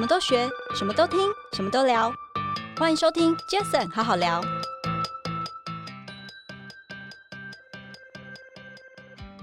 [0.00, 1.18] 什么都学，什么都听，
[1.52, 2.10] 什么都聊。
[2.78, 4.42] 欢迎收听 Jason 好好聊。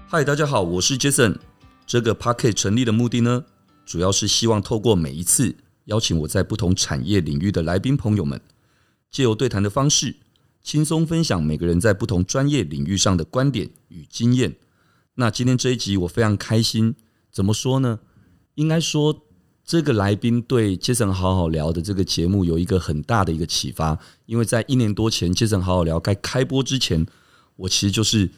[0.08, 1.38] 嗨，大家好，我是 Jason。
[1.86, 3.46] 这个 Podcast 成立的目的呢，
[3.86, 8.42] 主要是希望透过每一次邀请我在不同产业领域的来宾朋友们，
[9.12, 10.16] 借由对谈的方式，
[10.64, 14.56] 轻松分享每个人在不同专业领域上的观点与经验。
[15.14, 16.96] 那今天这一集我非常开心，
[17.32, 18.00] 怎么说呢？
[18.56, 19.27] 应该说。
[19.68, 27.06] 这个来宾对 Jason 好好聊的这个节目有一个很大的一个启发，因为在一年多前 Jason 好好聊该开播之前，
[27.58, 28.30] 我其实就是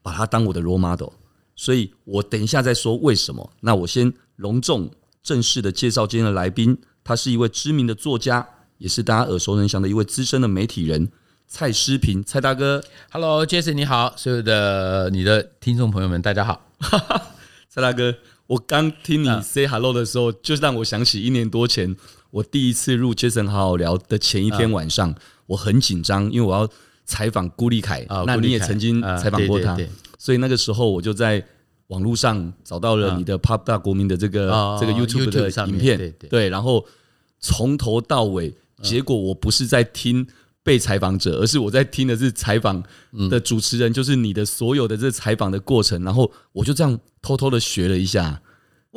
[0.00, 1.10] 把他当我的 role model，
[1.54, 3.52] 所以我等一下再说为什么。
[3.60, 4.90] 那我先隆重
[5.22, 11.12] 正式的介绍今天的来宾，他是一位知名的作家，也是大家耳熟能详的一位资深的媒体人
[11.46, 12.82] 蔡诗平，蔡大哥。
[13.10, 16.70] Hello，Jason 你好，所有的你的听众朋友们大家好，
[17.68, 18.14] 蔡大哥。
[18.48, 21.94] 我刚听你 say hello 的时候，就让我想起一年多前
[22.30, 25.14] 我第一次入 Jason 好好聊的前一天晚上，
[25.46, 26.68] 我很紧张，因为我要
[27.04, 28.06] 采访顾立凯。
[28.26, 29.76] 那你也曾经采访过他，
[30.18, 31.44] 所以那个时候我就在
[31.88, 36.86] 网络上找到了你的 POP 大国民的这个这个 YouTube 的影片，对，然后
[37.40, 40.26] 从头到尾，结果我不是在听
[40.62, 42.82] 被采访者，而是我在听的是采访
[43.28, 48.40] 的主持人，就是你的所有的这采访的过程，然后我就这样偷偷的学了一下。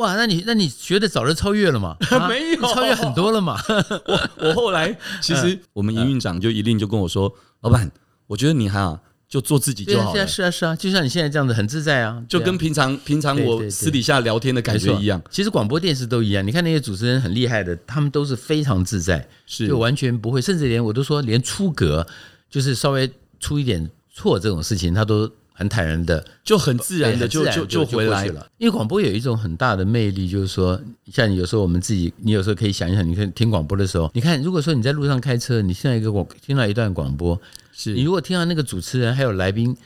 [0.02, 1.96] 哇，那你那你学的早就超越了嘛？
[2.10, 3.56] 啊、 没有，超越很多了嘛？
[4.08, 7.92] 我我后来 其实我们营运长就一定就跟我说，老板，
[8.28, 10.16] 我觉得你哈啊，就做自己就好了。
[10.16, 15.22] 是啊是啊是啊，就像你现在这样子很自在啊，就跟平常平常我私底下聊天的感觉一样。
[15.30, 22.08] 其实广播电视都一样，你看那些主持人很厉害的，他们都是非常自在，是就完全不会，甚至连我都说连出格，
[22.50, 25.32] 就是稍微出一点错这种事情，他都。
[25.62, 28.50] 很坦然的，就很自然的就就就回来了。
[28.58, 30.82] 因为广播有一种很大的魅力，就是说，
[31.14, 37.40] 像你有时候我们自己，你有时候可以想一想，你看听广播的时候，你看，如果说你在路上开车，你现在一个广听到一段广播，
[37.72, 39.78] 是你如果听到那个主持人还有来宾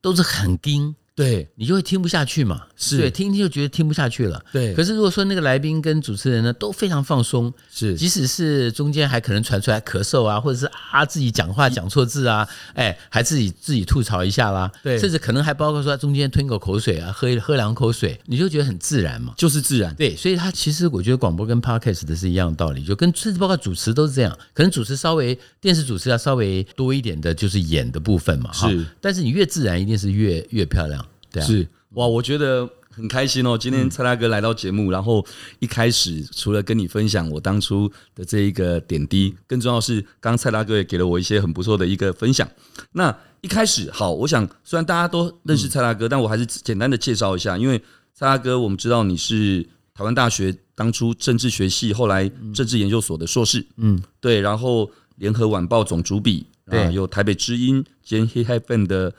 [0.00, 0.94] 都是很盯。
[1.16, 2.98] 对，你就会听不下去嘛，是。
[2.98, 4.44] 对，听听就觉得听不下去了。
[4.52, 19.94] 对，可是如果说那个来宾跟主持人呢都非常放松，是，即使是中间还可能传出来咳嗽啊，或者是啊自己讲话讲错字啊，哎，还自己自己吐槽一下啦，对，甚至可能还包括说中间吞口口水啊，喝喝两口水，你就觉得很自然嘛，就是自然。
[19.94, 31.03] 对，所以他其实我觉得广播跟 Podcast 的是一样的道理，就跟甚至包括主持都是这样，可能主持稍微电视主持要稍微多一点的就是演的部分嘛，是，但是你越自然一定是越越漂亮。
[31.40, 33.56] 啊、是哇，我觉得很开心哦。
[33.56, 35.24] 今天蔡大哥来到节目，嗯、然后
[35.60, 42.48] 一开始除了跟你分享我当初的这一个点滴，更重要是，刚刚蔡大哥也给了我一些很不错的一个分享。
[42.92, 47.78] 那一开始，好，我想虽然大家都认识蔡大哥，嗯、但我还是简单的介绍一下，因为
[48.12, 49.62] 蔡大哥，我们知道你是
[49.94, 59.14] 台湾大学当初政治学系，后来政治研究所的硕士，嗯，对，然后联合晚报总主笔，对，有台北知音兼 Hit FM 的。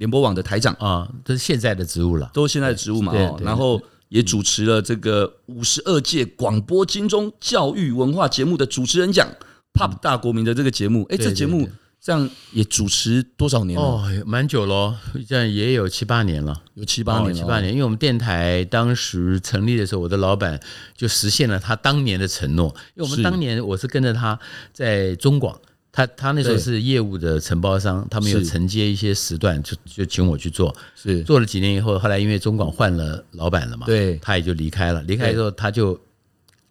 [0.00, 3.12] 联播网的台长啊，这是现在的职务了，都是现在的职务嘛。
[3.42, 9.28] 然后也主持了这个五十二届广播金钟教育文化节目的主持人奖
[9.74, 11.06] POP 大国民的这个节目。
[11.10, 11.68] 哎，这节目
[12.00, 13.84] 这样也主持多少年了？
[13.84, 17.70] 哦，蛮久了，这样也有七八年了，有七八年，七八年。
[17.70, 20.58] 因为我们电台当时成立的时候，我的老板
[20.96, 22.74] 就实现了他当年的承诺。
[22.94, 24.38] 因为我们当年我是跟着他
[24.72, 25.60] 在中广。
[25.92, 30.74] 他他那时候是业务的承包商，他们有承接一些时段，就就请我去做。
[30.94, 35.02] 是做了几年以后，后来因为中广换了老板了嘛，对，他也就离开了。
[35.02, 36.00] 离开之后，他就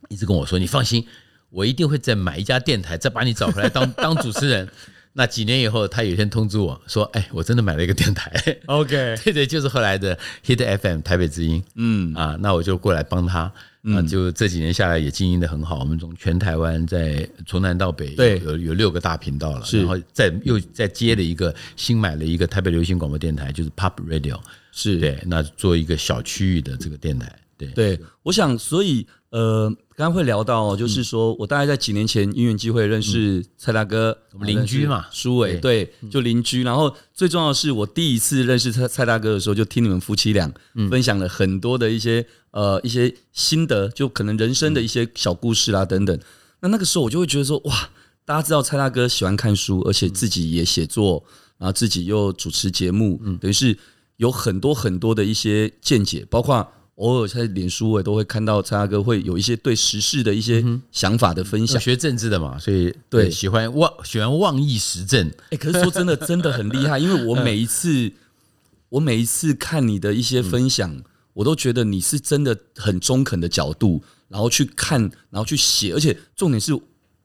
[0.08, 1.06] 一直跟我说：“你放心，
[1.50, 4.68] 我一定会再买一家电台，再把你找回来当当主持人。”
[5.14, 8.32] 那几年以后，他有一天通知我说：“哎，我真的买了一个电台。
[8.68, 11.64] ”OK， 对对，就是后来的 Hit FM 台北之音。
[11.76, 13.52] 嗯啊，那我就过来帮他。
[13.82, 15.80] 那就这几年下来也经营的很好。
[15.80, 24.38] 我们从全台湾在从南到北，对，有有六个大频道了，然后再又再接了一个新买了一个台北流行广播电台，就是 Pop Radio，
[24.72, 27.34] 是对，那做一个小区域的这个电台。
[27.58, 29.74] 对对，我想所以呃。
[30.00, 36.64] 刚刚会聊到，就是说我大概在几年前因缘机会认识蔡大哥，我们邻居嘛，苏伟，对，就邻居。
[36.64, 40.50] 然后最重要的是，我第一次认识蔡蔡大哥的时候，就听你们夫妻俩
[40.90, 46.18] 分享了很多的一些呃一些心得，就可能人生的一些小故事啦等等。
[46.62, 47.90] 那那个时候我就会觉得说，哇，
[48.24, 51.22] 大家知道蔡大哥喜欢看书，而且自己也写作，
[51.58, 53.78] 然后自己又主持节目，等于是
[54.16, 56.66] 有很多很多的一些见解，包括。
[57.00, 61.80] 偶尔在脸书，我也都会看到蔡大哥会有一些对时事的一些想法的分享。
[61.80, 65.32] 学政治的嘛，所以对喜欢妄喜欢妄议时政。
[65.50, 68.12] 哎，可是说真的，真的很厉害，因为我每一次
[68.90, 71.02] 我每一次看你的一些分享，
[71.34, 76.78] 我都觉得你是真的很中肯的角度然后去看，然后去写，而且重点是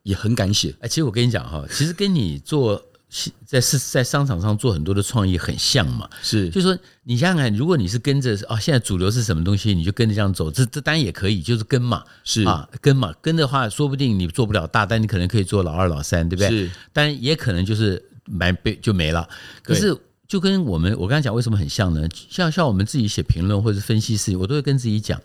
[0.05, 0.73] 也很敢写。
[0.81, 2.81] 哎，其实我跟你讲哈，其实跟你做
[3.44, 6.08] 在是在商场上做很多的创意很像嘛。
[6.22, 16.49] 是，就是说你想想看，如果你是跟着啊，现在主流是什么东西，你就跟着这样走，这这当然也可以，就是跟嘛，是啊，跟嘛，跟的话，说不定你做不了大，但你可能可以做老二、老三，对不对？
[16.49, 19.28] 是，但也可能就是买被就没了。
[19.62, 19.96] 可是。
[20.26, 22.08] 就跟我们我刚才讲为什么很像呢？
[22.31, 25.20] 像像我们自己写评论或者分析师，我都会跟自己讲，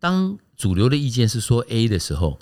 [0.00, 2.40] 当主流的意见是说 A 的时候，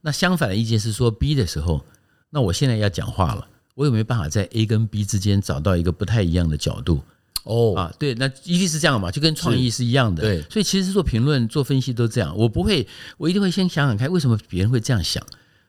[0.00, 1.84] 那相反的意见是说 B 的时候，
[2.30, 3.48] 那我现在要讲话了，
[3.80, 7.00] 我有没有办法在 A 跟 B 之间找到一个不太一样的角度？
[7.44, 10.22] 哦啊，对，那一定是这样嘛，就跟创意是一样的。
[10.22, 12.36] 对，所以其实做评论、做分析都这样。
[12.36, 12.86] 我不会，
[13.16, 15.24] 我一定会先想想看，为什么别人会这样想？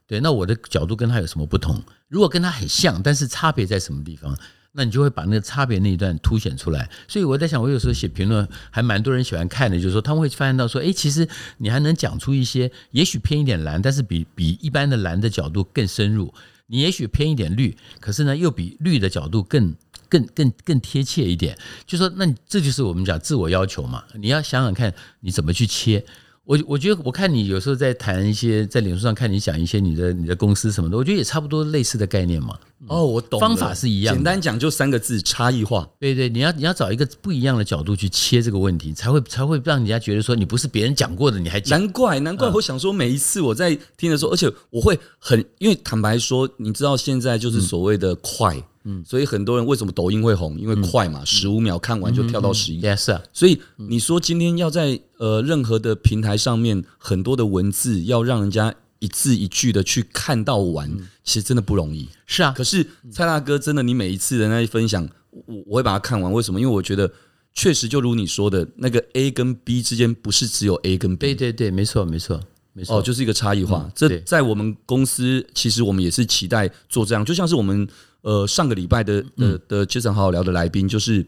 [0.06, 1.82] 对，那我的角度跟他有什么不同？
[2.10, 4.38] 如果跟他很像，但是差别在什么地方？
[4.74, 11.26] 那你就会把那个差别那一段凸显出来，所以我在想，我有时候写评论还蛮多人喜欢看的，就是说他们会发现到说，哎，其实
[11.60, 16.34] 你还能讲出一些也许偏一点蓝，但是比比一般的蓝的角度更深入；
[16.72, 19.76] 你也许偏一点绿，可是呢又比绿的角度更
[20.10, 21.56] 更更更贴切一点。
[21.86, 26.04] 就说那这就是我们讲自我要求嘛，你要想想看你怎么去切。
[26.44, 32.58] 我我觉得我看你有时候在谈一些在脸书上看你讲一些你的你的公司什么的，我觉得也差不多类似的概念嘛。
[32.88, 35.88] 哦，我懂，方法是一样的，简单讲就三个字：差异化。
[36.00, 41.80] 对对，你要你要找一个不一样的角度去切这个问题，才会才会让人家觉得说你不是别人讲过的，你还讲。
[41.80, 48.56] 难怪难怪，我想说每一次我在听的时候，而且我会很，因为坦白说，你知道现在就是所谓的快。
[48.58, 50.60] 嗯嗯，所以很多人为什么抖音会红？
[50.60, 52.82] 因为快嘛，十五秒看完就跳到十一。
[52.82, 60.90] Yes，所以你说今天要在呃任何的平台上面，很多的文字要让人家一字一句的去看到完，
[61.26, 62.08] 其实真的不容易。
[62.26, 62.82] 是啊，可是
[63.12, 66.32] 蔡大哥真的，你每一次的那些分享，我我会把它看完。
[66.32, 66.62] 为什么？
[66.62, 67.12] 因为我觉得
[67.54, 71.34] 确实就如你说的，那个 A 跟 B 之间不是只有 A 跟 B。
[71.34, 72.40] 对对对，没错没错
[72.72, 73.92] 没错，哦，就是一个差异化。
[73.94, 77.88] 这在我们公司，其实我们也是期待做这样，就像是我们。
[78.24, 81.26] 呃，上个礼拜的的的杰森好好聊的来宾就是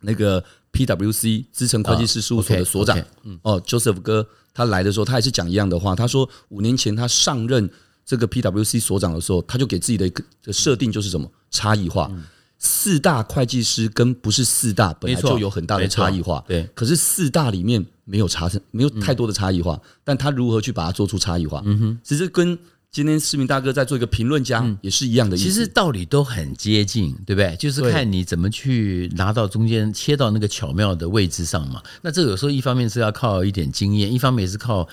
[0.00, 2.98] 那个 PWC 资诚会计师事务所的所长
[3.42, 5.94] 哦，Joseph 哥，他来的时候，他也是讲一样的话。
[5.94, 7.68] 他说五年前他上任
[8.06, 12.10] 这个 PWC 所长的时候，他就给自己的一个设定就是什么差异化。
[12.58, 16.66] 四大会计师跟不是四大本来就有很大的差异化，对。
[16.74, 21.60] 可是四大里面没有差，没有太多的差异化，但他如何去把它做出差异化？
[21.66, 22.58] 嗯哼，其实跟。
[22.94, 25.44] 今天市民大哥在做一个评论家，也是一样的意思。
[25.44, 27.56] 其实道理都很接近，对不对？
[27.56, 31.82] 就是看你怎么去拿到中间，切到那个巧妙的位置上嘛。
[32.02, 34.88] 那这有时候一方面是要靠一点经验，一方面也是靠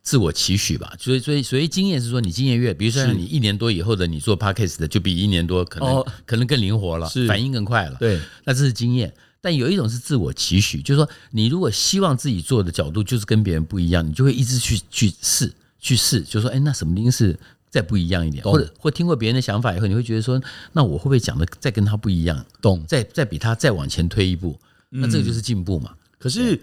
[0.00, 0.94] 自我期许吧。
[0.96, 7.96] 所以，所以，所以经验是说，你经验越，比如说你一年多以后的你做 Podcast 的，就比一年多可能可能更灵活了，反应更快了。
[7.98, 9.12] 对，那这是经验。
[9.40, 15.52] 但有一种是自我期许，就是说，你如果希望自己做的角度就是跟别人不一样，你就会一直去去试。
[15.80, 17.38] 去试，就说，哎，那什么东西是
[17.70, 20.40] 再不一样一点，或者或听过别人的想法以后，你会觉得说，
[20.72, 22.44] 那我会不会讲的再跟他不一样？
[22.60, 22.84] 懂？
[22.86, 24.58] 再再比他再往前推一步，
[24.90, 25.94] 那这个就是进步嘛。
[26.18, 26.60] 可是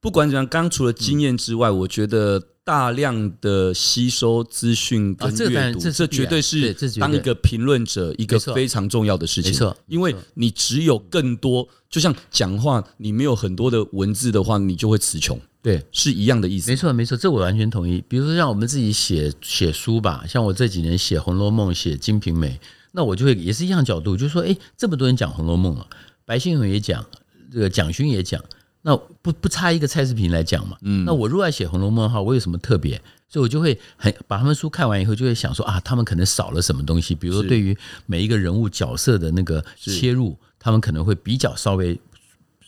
[0.00, 9.52] 不管怎样，刚除了经验之外，我觉得大量的吸收资讯跟阅读，这绝对是当一个评论者一个非常重要的事情。
[9.52, 15.40] 没错，因为你只有更多，就像讲话，你没有很多的文字的话，你就会词穷。
[15.60, 16.70] 对，是一样的意思。
[16.70, 18.02] 没错，没错，这我完全同意。
[18.08, 22.50] 比如说，像我们自己写写书吧，像我这几年写《红楼梦》、写《金瓶梅》，
[22.92, 25.86] 那我就会也是一样角度，就是说，哎，这么多人讲《红楼梦》了，
[26.24, 27.04] 白先勇也讲，
[27.52, 28.42] 这个蒋勋也讲，
[28.82, 30.78] 那不不差一个蔡世平来讲嘛。
[30.82, 32.96] 嗯，那我如果要写《红楼梦》的话，我有什么特别？
[33.28, 37.16] 所以我就会很把他们书看完以后，就会想说啊，他们可能少了什么东西。
[37.16, 42.00] 比如说，对于每一个人物角色的那个切入，他们可能会比较稍微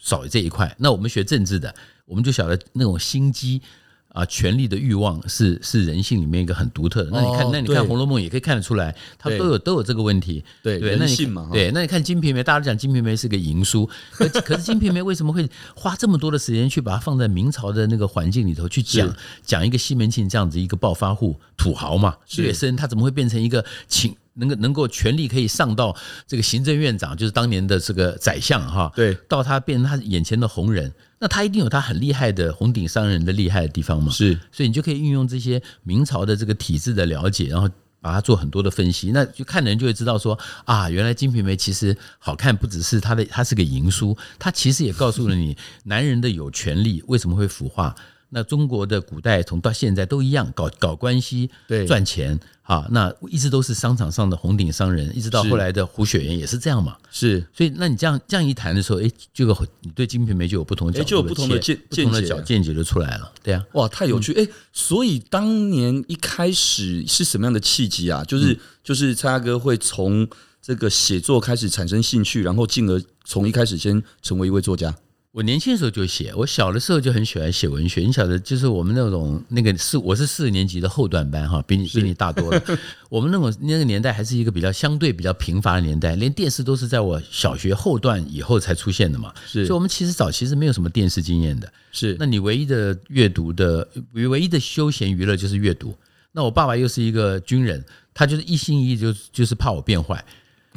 [0.02, 0.75] 少这一块。
[0.76, 1.73] 那我们学政治的。
[2.10, 3.62] 我们就晓得那种心机
[4.08, 7.10] 啊，权力的欲望是是人性里面一个很独特的。
[7.12, 10.44] 那你看，那你看《红楼梦》也可以看得出来，它都有都有这个问题。
[10.64, 11.48] 对对，人性嘛。
[11.52, 19.14] 对，那你看《金瓶梅》，大家都讲《金瓶梅》是个淫书，可 可是《金瓶梅》为什么会花这么多的时间去把它放在明朝的那个环境里头去讲
[19.44, 22.16] 讲一个西门庆这样子一个暴发户土豪嘛？
[22.36, 24.16] 劣绅他怎么会变成一个情？
[24.34, 25.94] 能够能够权力可以上到
[26.26, 30.90] 这个行政院长，就是当年的这个宰相哈，对，到他变成他眼前的红人，
[31.20, 37.68] 那他一定有他很厉害的红顶商人的厉害的地方嘛，是，所以你就可以运用这些明朝的这个体制的了解，然后
[38.00, 47.94] 把它做很多的分析，那就看的人就会知道说啊，原来《金瓶梅》其实好看，不只是它的，它是个淫书，它其实也告诉了你 男人的有权利为什么会腐化。
[48.32, 52.38] 那中国的古代从到现在都一样，搞搞关系，对，赚钱
[52.70, 56.96] 啊，那一直都是商场上的红顶商人，一直到后来的胡雪岩也是这样嘛。
[57.10, 63.32] 是，所以那你这样这样一谈的时候，哎，这个你对《金瓶梅》就有不同的角度，就有不同的见不同的角见解就出来了。
[63.42, 64.46] 对啊，哇，太有趣哎！
[64.72, 68.22] 所以当年一开始是什么样的契机啊？
[68.22, 70.28] 就是、嗯、就是蔡大哥会从
[70.62, 74.94] 这个写作开始产生兴趣，然后进而从一开始先成为一位作家。
[75.32, 78.00] 我年轻的时候就写，我小的时候就很喜欢写文学。
[78.00, 82.60] 你晓得，就是我们那种那个四，我是四年级的后段班哈，比你比你大多了。
[83.08, 89.32] 我们那种那个年代还是一个比较相对比较贫乏的年代，连电视都是在我小学后段以后才出现的嘛。
[89.46, 91.72] 是，所以我们其实早期是没有什么电视经验的。
[91.92, 95.94] 是，那你唯一的阅读的唯一的休闲娱乐就是阅读。
[96.32, 100.25] 那我爸爸又是一个军人，他就是一心一意就就是怕我变坏，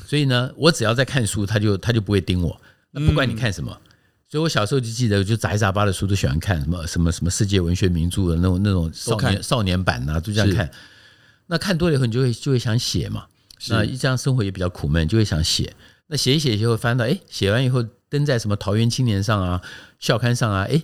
[0.06, 2.62] 所以呢，我只要在看书，他就他就不会盯我。
[2.92, 3.72] 那不管你看什么。
[3.72, 3.90] 嗯
[4.34, 10.68] 所以，我小时候就记得，就杂七杂八的书都喜欢看，什么什么什么世界文学名著的那种那种少年少年版呐，就这样看。
[11.46, 13.28] 那看多了以后，你就会就会想写嘛。
[13.68, 15.76] 那一这样生活也比较苦闷，就会想写。
[16.08, 19.62] 那写一写就会翻到，哎，写完以后登在什么桃园青年上啊、
[20.00, 20.82] 校刊上啊，哎。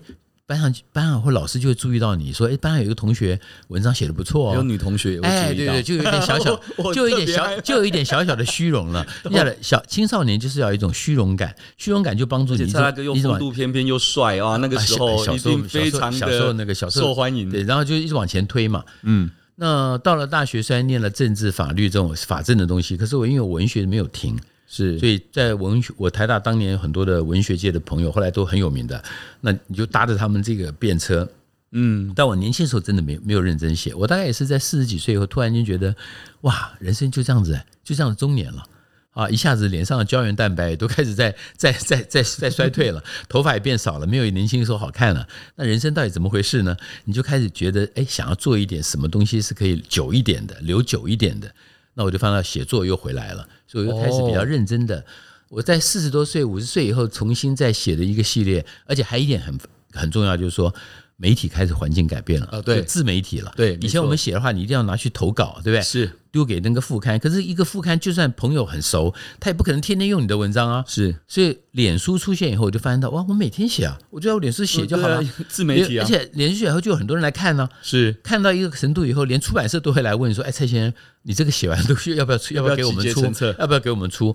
[0.50, 6.60] 班上班上或老师就会注意到你说，哎，班上有一个同学文章写的不错哦，有女同学有，哎，对对，就有一点小小，
[6.92, 9.06] 就有一点小，就有一点小小的虚荣了。
[9.30, 12.66] 你晓得，小青少年就是要一种虚荣感，虚荣感就帮助你。
[12.66, 18.84] 蔡大哥又风度翩翩又帅啊，那个时候小时候非常小时候那个小时候受欢迎，对，然后就一直往前推嘛。
[19.04, 24.36] 嗯，那到了大学虽然念了政治法律这种法政的东西，可是我因为我文学没有停。
[24.72, 29.04] 是，所以在文学，我台大当年有很多的文学界的朋友，后来都很有名的。
[29.42, 31.28] 那你就搭着他们这个便车，
[31.72, 32.14] 嗯。
[32.16, 35.96] 但我年轻的时候真的没没有认真写，我大概也是在四十几岁以后，突然间觉得，
[36.42, 38.64] 哇，人生就这样子，就这样子中年了
[39.10, 39.28] 啊！
[39.28, 45.28] 一下子脸上的胶原蛋白都开始在 在在在在衰退了，头发也变少了，没有年轻的时候好看了。
[45.56, 46.78] 那人生到底怎么回事呢？
[47.06, 51.52] 你就开始觉得，哎，想要做一点什么东西是可以久一点的，留久一点的。
[52.00, 55.04] 那我就放到写作又回来了，所以我又开始比较认真的。
[55.50, 59.60] 我在四十多岁、五十岁以后重新再写的一个系列，而且还一点很
[59.92, 60.74] 很重要，就是说。
[61.22, 63.52] 媒体开始环境改变了啊，对，自媒体了。
[63.58, 65.82] 对，以前我们写的话，你一定要拿去投稿，对不对？
[65.82, 67.20] 是丢给那个副刊。
[67.20, 70.86] 可是一个副刊，就算朋友很熟，他也不可能天天用你的文章啊。
[70.88, 76.06] 是，所以脸书出现以后，我就发现到哇，我每天写啊，我就在我脸书写就好了， 自媒体啊。
[76.06, 77.68] 而且脸书写以后就有很多人来看呢。
[77.82, 82.54] 是，看到一个程度以后，连出版社都会来问说：“哎，蔡先生，你这个写完东西要不要出？
[82.56, 83.22] 要不要给我们出？
[83.58, 84.34] 要不要给我们出？”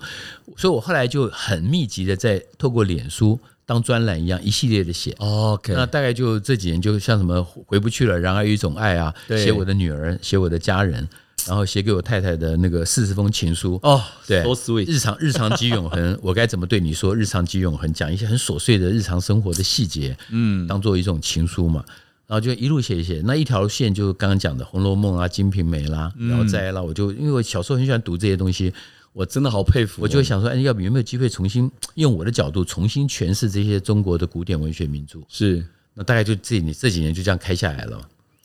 [0.59, 3.41] 所以我后来就很密集的在透过脸书。
[3.67, 5.15] 当专栏一样，一系列的写。
[5.19, 11.09] OK，那大概就这几年，就像什么回不去了，然而有一种爱啊，写我的女儿，写我的家人，
[11.47, 13.79] 然后写给我太太的那个四十封情书。
[13.83, 14.87] 哦，对，so sweet。
[14.87, 17.15] 日常日常即永恒， 我该怎么对你说？
[17.15, 21.85] 日常即永恒，讲一些很琐碎的日常生活的细节，嗯，当做一种情书嘛。
[22.27, 28.73] 然后就一路写一写，那一条线就刚刚讲的《红楼梦》啊，《金瓶梅》啦，《聊斋》啦，我就因为我小时候很喜欢读这些东西。
[29.15, 35.21] 我真的好佩服，我就会想说，哎，要不有没有机会重新 用我的角度重新诠释这些中国的古典文学名著？
[35.29, 38.01] 是，那大概就这你这几年就这样开下来了。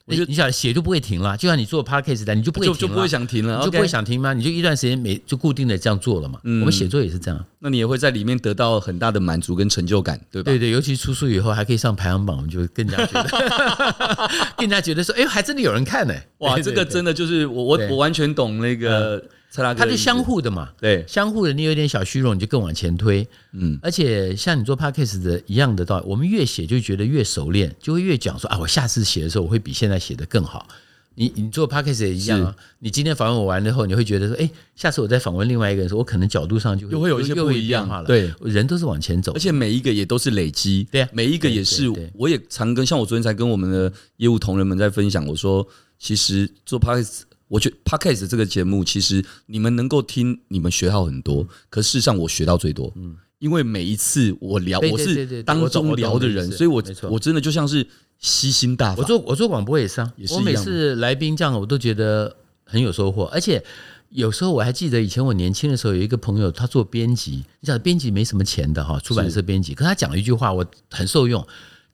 [0.06, 4.32] 我就你想写就不会停了，就像你做 podcast 的，你就不会停了，就就不会想停了，就不会想停吗？
[4.34, 6.40] 你就一段时间没就固定的这样做了嘛。
[6.44, 10.52] 我们写作也是这样，那你也会在里面得到很大的满足跟成就感，对吧？
[10.52, 16.14] 对对，尤其出书以后还可以上排行榜，我们就更加觉得， 更加觉得说，哎，还真的有人看呢。
[16.40, 19.24] 哇，这个真的就是我我我完全懂那个。
[19.52, 21.52] 它是相互的嘛，对，相互的。
[21.52, 23.80] 你有点小虚荣，你就更往前推，嗯。
[23.82, 30.68] 而且像你做 podcast 的一样的道理，我们越写就觉得越熟练，就会越讲说啊，我下次写的时候我会比现在写的更好。
[31.16, 38.06] 你你做 podcast 也一样啊，你今天访问我完了后，你会觉得说，哎，下次我再访问另外一个人时候，我可能角度上就会又会有一些不一样了。
[38.06, 41.92] 对，人都是往前走，而且每一个也都是累积，对，每一个也是。
[42.14, 47.22] 我也常跟像我昨天才跟我们的业务同仁们在分享，我说其实做 podcast。
[47.50, 51.46] 我觉得 Podcast 这个节目，其实你们能够听，你们学到很多。
[51.70, 57.86] 可事实上，我学到最多，嗯，因为每一次我聊，我是当中聊的人，所以我我真的就像是
[58.20, 59.02] 吸心大法。
[59.02, 63.26] 我做我做广播也是啊，我每次来宾这样，我都觉得很有收获。
[63.26, 63.64] 而且
[64.10, 71.44] 有时候我还记得以前我年轻的时候，有一个朋友他做编辑，你想编辑没什么钱的哈，出版社编辑，可他讲了一句话，我很受用，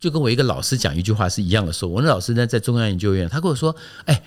[0.02, 1.88] 就跟我一个老师讲一句话是一样的受。
[1.88, 4.22] 我那老师呢在中央研究院，他跟我说，哎。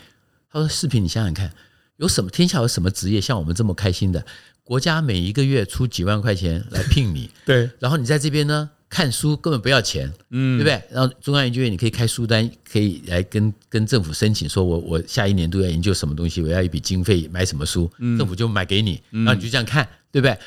[0.50, 1.52] 他说：“视频，你想想看，
[1.96, 4.24] 有什么天下有什么职业像我们这么开心的？
[4.64, 10.82] 国家每一个月出几万块钱来聘你， 对，然后你在这边呢看书根本不要钱，嗯，对不对？
[10.94, 20.38] 然后中央研究院你可以开书单，可以来跟跟政府申请，说我我下一年度要研究什么东西，我要一笔经费买什么书，政府就买给你，然后你就这样看，对不对？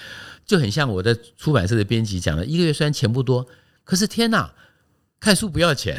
[0.46, 3.48] 就很像我的出版社的编辑讲的，一个月虽然钱不多，
[3.84, 4.53] 可是天哪！”
[5.22, 5.96] 看书不要钱，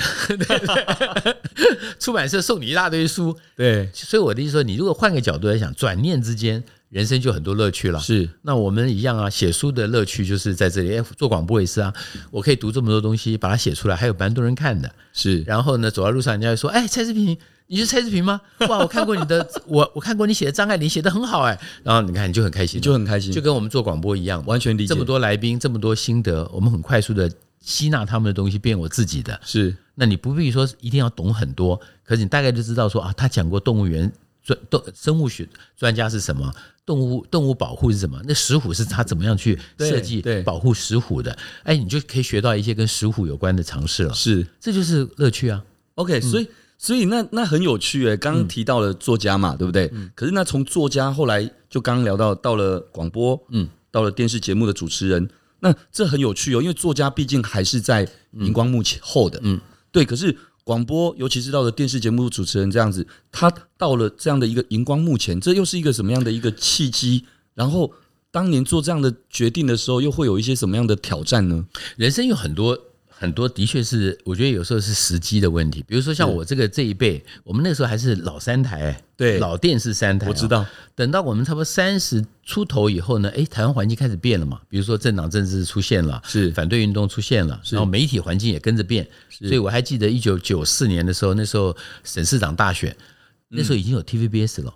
[2.01, 8.01] 出版社送你一大堆书，对，所以我的意思说，你如果换个角度来想，转念之间，人生就很多乐趣了。
[8.01, 10.99] 是，那我们一样啊，写书的乐趣就是在这里。
[10.99, 11.95] 哎，做广播也是啊，
[12.33, 14.93] 我可以读这么多东西，把它写出来，还有蛮多人看的。
[15.13, 17.39] 是，然后呢，走在路上，人家会说：“哎，蔡志平，
[17.69, 18.41] 你是蔡志平吗？
[18.69, 24.89] 哇，我看过你的， 我我看过你写的张爱玲，写的很好哎。”然后你看，你就很开心，就很开心，就跟我们做广播一样，完全理解。
[24.89, 27.31] 这么多来宾，这么多心得，我们很快速的。
[27.63, 29.41] 吸纳他们的东西，变我自己的。
[29.45, 36.53] 是，那你不必说一定要懂很多，可是你大概就知道说啊，他讲过动物园专动生物学专家是什么，
[36.85, 41.37] 动物动物保护是什么，那石虎是他怎么样去设计保护石虎的？
[41.63, 44.13] 哎，你就可以学到一些跟石虎有关的常识了。
[44.13, 45.63] 是，这就是乐趣啊。
[45.95, 48.17] OK，所以所以那那很有趣诶。
[48.17, 49.89] 刚刚提到了作家嘛，对不对？
[49.93, 50.11] 嗯。
[50.17, 55.29] 可是那从作家后来就刚刚聊到到了广播，嗯，到了电视节目的主持人。
[55.65, 59.61] 那这很有趣哦，因为作家毕竟还是在荧光幕前后的，嗯，
[59.93, 60.05] 对。
[60.05, 67.25] 可是广播，尤其是到了电视节目主持人这样子，他到了这样的一个荧光幕前，这又是一个什么样的一个契机？
[67.55, 67.93] 然后
[68.31, 71.65] 当年做这样的决定的时候，又会有一些什么样的挑战呢？
[71.97, 72.79] 人生有很多。
[73.23, 75.81] 很多的确是，我觉得有时候是时机的问题。
[75.87, 80.27] 比如说像我这个这一辈，我们那时候还是老三台，对，老电视三台。
[80.27, 80.67] 我知道。
[80.97, 84.61] 等到我们差不多三十出头以后呢，哎，台湾环境开始变了嘛。
[84.69, 89.07] 比如说政党政治出现了，是反对运动出现了，然后媒体环境也跟着变。
[89.31, 92.97] 所以我还记得一九九四年的时候，那时候省市长大选，
[93.51, 94.75] 那时候已经有 TVBS 了，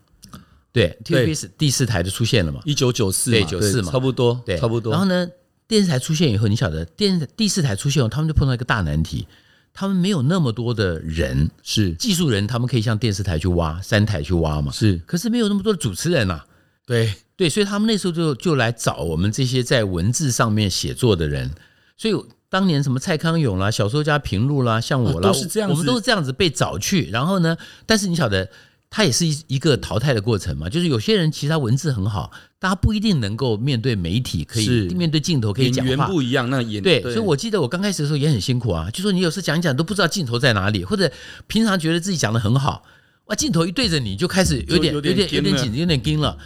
[0.72, 2.60] 对，TVBS 第四台就出现了嘛。
[2.64, 4.92] 一九九四，对，九四嘛，差不多，对，差不多。
[4.92, 5.28] 然后呢？
[5.68, 9.26] 电视台出现以后，你晓得电第四台出现后，他们就碰到一个大难题，
[9.74, 11.92] 他们没有那么多的人，是。
[11.94, 16.46] 技术人，他们可以向电视台去挖，三台去挖嘛，是，可是没有那么多的主持人呐、啊，
[16.86, 17.12] 对。
[17.36, 21.50] 对，所以他们那时候就就来找我们这些在文字上面写作的人，
[21.96, 22.14] 所以
[22.48, 28.48] 当年什么蔡康永啦、小说家平路啦，像我啦，都是这样，我们都是这样子被找去，然后呢，但是你晓得。
[28.88, 35.90] 它也是一一个淘汰的过程嘛，就是有些人其实他文字很好，但他不一定能够面对媒体，可以面对镜头可以讲话。
[35.90, 41.10] 演员不一样，那演对，所以我记得我刚开始的时候也很辛苦啊，就说你有时讲一讲都不知道镜头在哪里，或者
[41.46, 42.84] 平常觉得自己讲的很好，
[43.26, 46.38] 哇，镜头一对着你就开始有点有点有点紧，有点惊了。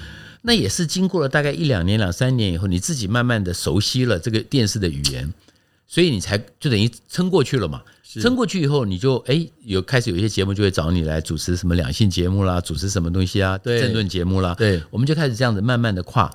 [0.42, 5.30] 那也是经过了大概一两年、两三年以后，你自己慢慢的熟悉了这个电视的语言，
[5.86, 7.82] 所以你才就等于撑过去了嘛。
[8.18, 16.28] 撑过去以后，你就哎有开始有一些节目就会找你来主持什么两性节目啦，主持什么东西啊，对，政论节目啦，对，我们就开始这样子慢慢的跨。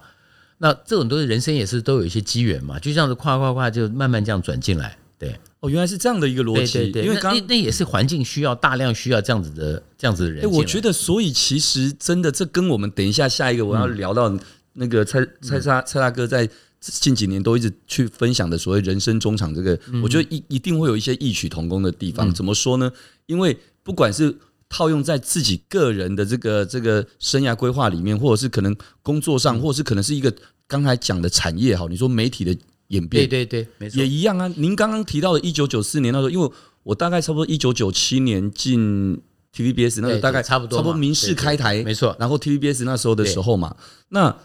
[0.60, 4.98] 那这种都是人生也是都有一些机缘嘛，就这样子跨跨跨，就慢慢这样转进来。
[5.20, 10.46] 对，哦，原来是这样的一个逻辑，因为刚那那也是环境需要大量需要这样子的这样子的人。
[10.46, 14.34] 哎，我觉得所以其实真的这跟我们等一下下一个我要聊到
[14.74, 16.50] 那个蔡蔡蔡蔡大哥在。
[16.92, 22.32] 近几年都一直去分享的所谓人生中场这个，我觉得一一定会有一些异曲同工的地方。
[22.34, 22.92] 怎么说呢？
[23.26, 24.38] 因为不管是
[24.70, 30.32] 套用在自己个人的这个这个生涯规划里面，或者是可能工作上，或者是可能是一个
[30.68, 32.56] 刚才讲的产业哈，你说媒体的
[32.90, 34.48] 演变，对对对，没错，也一样啊。
[34.56, 36.52] 您刚刚提到的一九九四年那时候，因为
[36.84, 39.20] 我大概差不多一九九七年进
[39.56, 43.76] TVBS，那个大概差不多差不多民视开台，没错，然后 TVBS 那时候的时候嘛，
[44.10, 44.38] 那。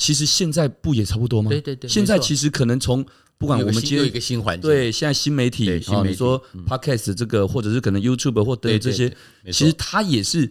[0.00, 1.50] 其实现在不也差不多吗？
[1.50, 1.88] 对对对。
[1.88, 3.04] 现在其实可能从
[3.36, 9.14] 不管我们接一个新环境，对，现在新媒体啊，你说 Podcast 这个，或者是可能 YouTube 或等这些，
[9.52, 10.50] 其实它也是，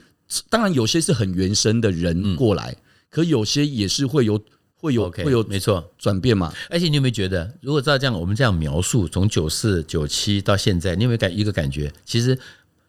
[0.52, 2.78] 当然有些是很原生的人过来，
[3.10, 4.40] 可有些也是会有
[4.76, 6.54] 会有会有没错转变嘛。
[6.70, 11.92] 而且你有没有觉得，如果照这样我们这样描述，从九四九七到现在，你有没有感一个感觉？
[12.06, 12.38] 其实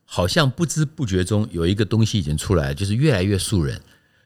[0.05, 3.81] 好像不知不觉中有一个东西已经出来，就是越来越素人。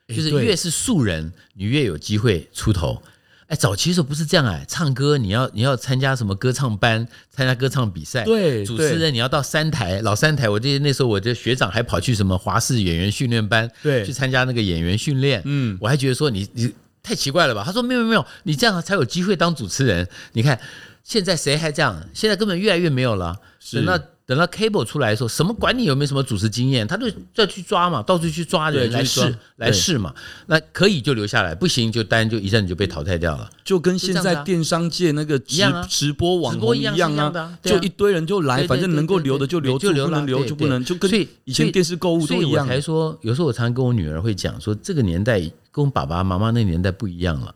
[0.08, 3.02] 就是越是素人，你越有机会出头。
[3.46, 8.24] 哎，早期的时候不是这样哎，唱歌你要你要参加什么歌唱班，参加歌唱比赛。
[8.24, 10.48] 对，主持人你要到三台老三台。
[10.48, 15.42] 我记得那时候我的学长还跑去什么华视演员训练班，对，去参加那个演员训练。
[15.44, 17.62] 嗯，我还觉得说你你太奇怪了吧？
[17.64, 20.08] 他说没有没有，你这样才有机会当主持人。
[20.32, 20.58] 你看
[21.02, 22.02] 现在谁还这样？
[22.14, 23.38] 现在根本越来越没有了。
[23.60, 24.00] 是那。
[24.26, 30.14] 等到 cable 出来的时候，什么管你有没有什么主持经验，他就再去抓嘛，到处去抓人来试来试嘛。
[30.46, 33.50] 那可以就留下来，不行就单就一阵就被淘汰掉了。
[33.62, 41.10] 就跟现在电商界那个直直播网红一样啊，就一堆人就来，反正能够留的就留，就不能留就不能，就跟
[41.44, 42.50] 以前电视购物都一样。
[42.50, 45.38] 所以我才说，有时候我常常跟我女儿会讲说，这个年代
[45.70, 47.54] 跟我爸爸妈妈那年代不一样了。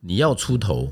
[0.00, 0.90] 你要出头，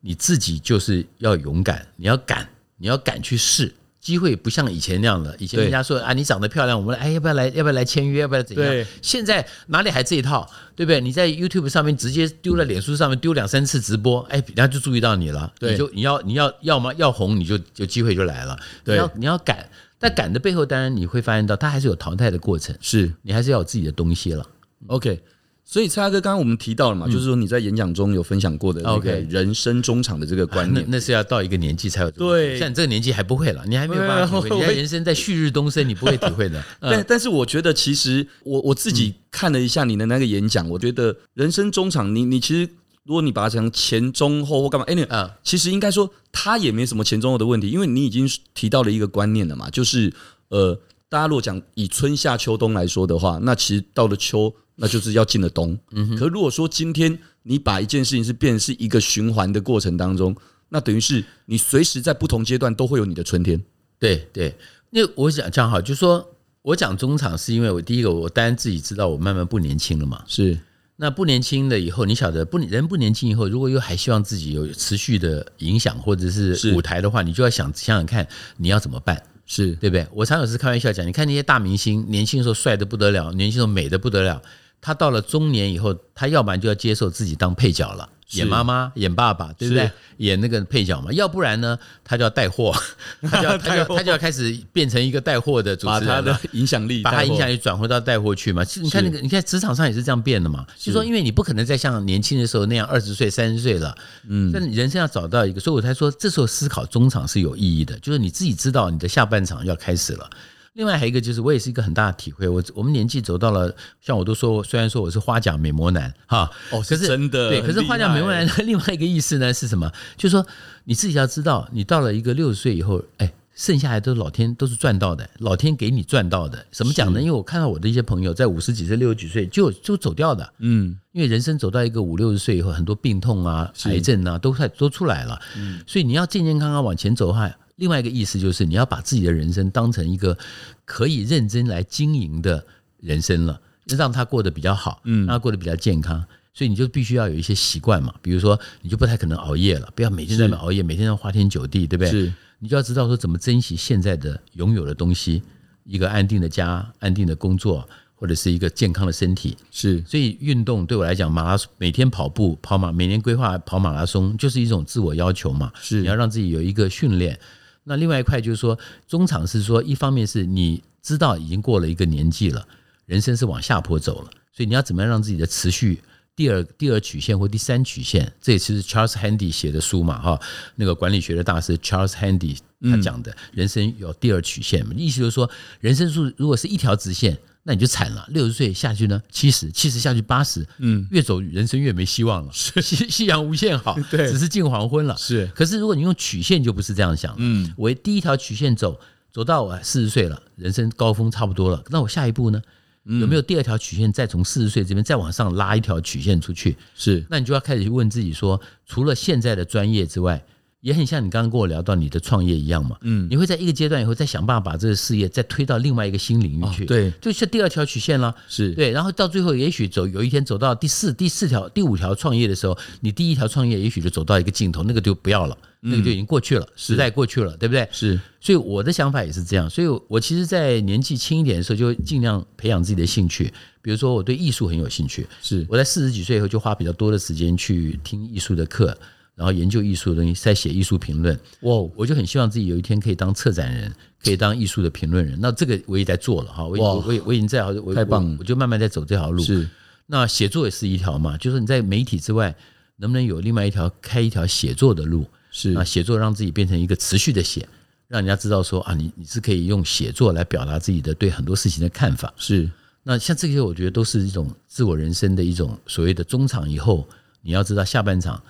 [0.00, 3.72] 你自己就是要勇敢，你要敢，你要敢去试。
[4.04, 5.34] 机会不像以前那样了。
[5.38, 8.86] 以前人家说啊，你长得漂亮，我们哎要不要来，要不要来签约，要不要怎样？
[9.00, 11.00] 现在哪里还这一套，对不对？
[11.00, 15.50] 你在 YouTube 上面直接丢在脸书上面丢两三次直播，哎，人家就注意到你了。
[15.58, 18.54] 对，你就你要你要要么要红，你就就机会就来了。
[18.84, 19.66] 对，你要你要赶，
[19.98, 24.46] 但赶的背后，当然你会发现到，它还是有淘汰的过程，是你还是要有自己的东西了。
[24.88, 25.22] OK。
[25.66, 32.10] 所以蔡大哥，刚刚我们提到了嘛，嗯、就是说你在演讲中有分享过的那个人生中场的这个观念，啊、那那是要到一个年纪才有。
[32.10, 34.58] 对，像你这个年纪还不会了，你还没有办法体会。
[34.58, 36.62] 你 人生在旭日东升，你不会体会的。
[36.80, 42.70] 但、嗯、但是我觉得，其实我我自己看了一下你的那个演讲，嗯、我觉得人生中场，你你其实
[43.04, 50.12] 如果你把它讲前中后或干嘛，哎，你啊，其实应该说他也没什么前中后的问题，因为你已经提到了一个观念了嘛，就是
[50.50, 54.54] 呃，大家如果讲以春夏秋冬来说的话，那其实到了秋。
[54.76, 55.78] 那就是要进了冬。
[56.18, 60.34] 可如果说今天你把一件事情是变成是一个循环的过程当中，
[60.68, 63.62] 那等于是你随时在不同阶段都会有你的春天。
[63.98, 64.56] 对对，
[64.90, 70.24] 那我想这样好，就是说我讲中场是因为我第一个，我当然自己知道我慢慢不年轻了嘛。
[70.26, 70.58] 是，
[70.96, 79.22] 那不年轻了以后，你晓得不人不年轻以后，如果又还希望自己有持续的影响或者是舞台的话，你就要想想想看你要怎么办。
[79.46, 80.06] 是对不对？
[80.10, 84.40] 我常有时开玩笑讲，你看那些大明星，年轻的时候帅的不得了，年轻的时候美的不得了。
[84.84, 89.90] 他到了中年以后，他要不然就要接受自己当配角了，演妈妈、演爸爸，对不对？
[90.18, 91.10] 演那个配角嘛。
[91.10, 92.70] 要不然呢，他就要带货，
[93.30, 98.62] 他就要他就他就要开始变成一个带货的主持人，把他的影响力，把他影响力转回到带货去嘛。
[98.62, 100.66] 其实你看那个，你看职场上也是这样变的嘛。
[100.76, 103.96] 就说，因为你不可能再像年轻的时候那样二十岁、三十岁了，
[104.28, 110.28] 嗯，但人生要找到一个，所以我才说，这时候思考中场是有意义的，就是你自己知道你的下半场要开始了。
[110.74, 112.48] 另外还有一个就是，我也是一个很大的体会。
[112.48, 119.88] 我我们年纪走到了，像我都说，虽然说我是花甲美魔男哈，哦，可是真的对，可是花甲美魔男的 另外一个意思呢是什么？
[120.16, 120.44] 就是说
[120.84, 126.66] 你自己要知道，你到了一个六十岁以后，哎，剩下来都是老天都是赚到的，老天给你赚到的。
[126.72, 127.20] 怎么讲呢？
[127.20, 137.48] 因为我看到我的一些朋友在五十几岁、六十几岁就就走掉的，嗯，因为人生走到一个五六十岁以后，很多病痛啊、癌症啊都快都出来了，嗯，所以你要健健康康往前走的话。
[137.76, 140.36] 另外一个意思就是，你要把自己的人生当成一个
[140.84, 142.64] 可以认真来经营的
[143.00, 146.24] 人生了，让他过得比较好，嗯，让他过得比较健康。
[146.52, 152.10] 所以你就必须要有一些习惯嘛，比如说，你就不太可能熬夜了，不要每天在那熬夜，每天要花天酒地，对不对？
[152.10, 155.42] 是，你就要知道说怎么珍惜现在的拥有的东西，
[155.84, 157.88] 一个安定的家，安定的工作。
[158.16, 165.70] 或者是一个健康的身体，是，所以运动对我来讲，马拉松每天跑步跑马，每年规划跑马拉松，就是一种自我要求嘛。
[165.82, 167.38] 是，你要让自己有一个训练。
[167.84, 172.66] 那另外一块就是说，中场是说，一方面是你知道已经过了一个年纪了，
[173.06, 176.00] 人生是往下坡走了，所以你要怎么样让自己的持续
[176.34, 178.32] 第二第二曲线或第三曲线？
[178.40, 180.40] 这也是 Charles Handy 写的书嘛，哈，
[180.76, 187.38] 那个管理学的大师 Charles Handy 他讲的，人生有第二曲线嘛，意思就是说，人生数如果是一条直线。
[187.66, 192.52] 那你就惨了，六十岁下去呢，七十，七十下去八十，嗯，越走人生越没希望了。
[192.52, 195.16] 是夕夕阳无限好， 对，只是近黄昏了。
[195.16, 197.34] 是，可是如果你用曲线，就不是这样想。
[197.38, 199.00] 嗯，我第一条曲线走，
[199.32, 201.82] 走到我四十岁了，人生高峰差不多了。
[201.88, 202.62] 那我下一步呢？
[203.04, 206.76] 有没有第二条曲线再从四十岁这边再往上拉一条曲线出去？
[206.94, 210.44] 是，那你就要开始去问自己说，除了现在的专业之外。
[210.84, 218.74] 也很像你刚刚跟我聊到你的创业一样嘛，嗯，你会在一个阶段以后再想办法把这个事业再推到另外一个新领域去，对，就是第二条曲线了，是。
[218.74, 227.88] 对，然后到最后也许走有一天走到第四、第四条、第五条创业的时候，你第一条创业也许就走到一个尽头，那个就不要了，那个就已经过去了，时代过去了，对不对？
[227.90, 235.64] 是，所以我的想法也是这样，所以我其实，在年纪轻一点的时候，就尽量培养自己的兴趣，比如说我对艺术很有兴趣，是。
[235.66, 238.94] 我在四十几岁以后就花比较多的时间去听艺术的课。
[239.34, 241.34] 然后研究艺术的东西，在写艺术评论。
[241.62, 243.92] 哇，我就很希望自己有一天可以当策展人，
[244.22, 245.36] 可以当艺术的评论人。
[245.40, 249.42] 那这个我也在做了哈，我我我我已经在，我太棒了，我就慢慢在走这条路。
[249.42, 249.68] 是，
[250.06, 252.54] 那写作也是一条嘛，就是你在媒体之外，
[252.98, 255.26] 能不能有另外一条开一条写作的路？
[255.50, 257.68] 是啊，写作让自己变成一个持续的写，
[258.06, 262.32] 让人家知道说啊，你你是可以用写作来表达自己的对很多事情的看法。
[262.36, 262.70] 是，
[263.02, 267.08] 那像这些，我觉得都是一种自我人生的一种所谓的中场以后，
[267.42, 268.40] 你要知道下半场。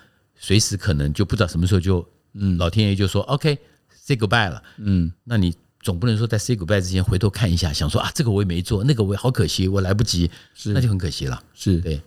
[0.44, 11.78] 随时可能就不知道什么时候就，嗯，老天爷就说 OK，say goodbye 了，嗯，那你总不能说在 say goodbye 之前回头看一下，想说啊，这个我也没做，那个我也好可惜，我来不及，是，那就很可惜了，是。
[11.78, 11.98] 对。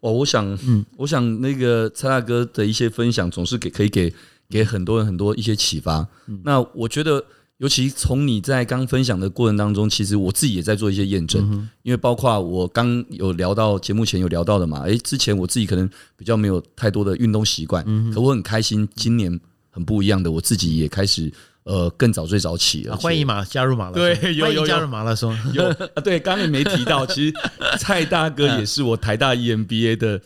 [0.00, 4.14] 哦，我想，嗯，我想那个蔡大哥的一些分享总是给可以给
[4.48, 6.08] 给很多人很多一些启发，
[6.44, 7.22] 那我觉得。
[7.62, 21.32] 尤其从你在刚分享的过程当中，其实我自己也在做一些验证，因为包括我刚有聊到节目前有聊到的嘛，诶，之前我自己可能比较没有太多的运动习惯，可我很开心，今年很不一样的，我自己也开始
[21.64, 22.96] 呃更早最早起了。
[22.96, 25.36] 欢迎马加入马拉松，对，有有加入马拉松。
[25.54, 27.34] 有啊，对，刚刚也没提到， 其实
[27.78, 30.20] 蔡大哥也是我台大 EMBA 的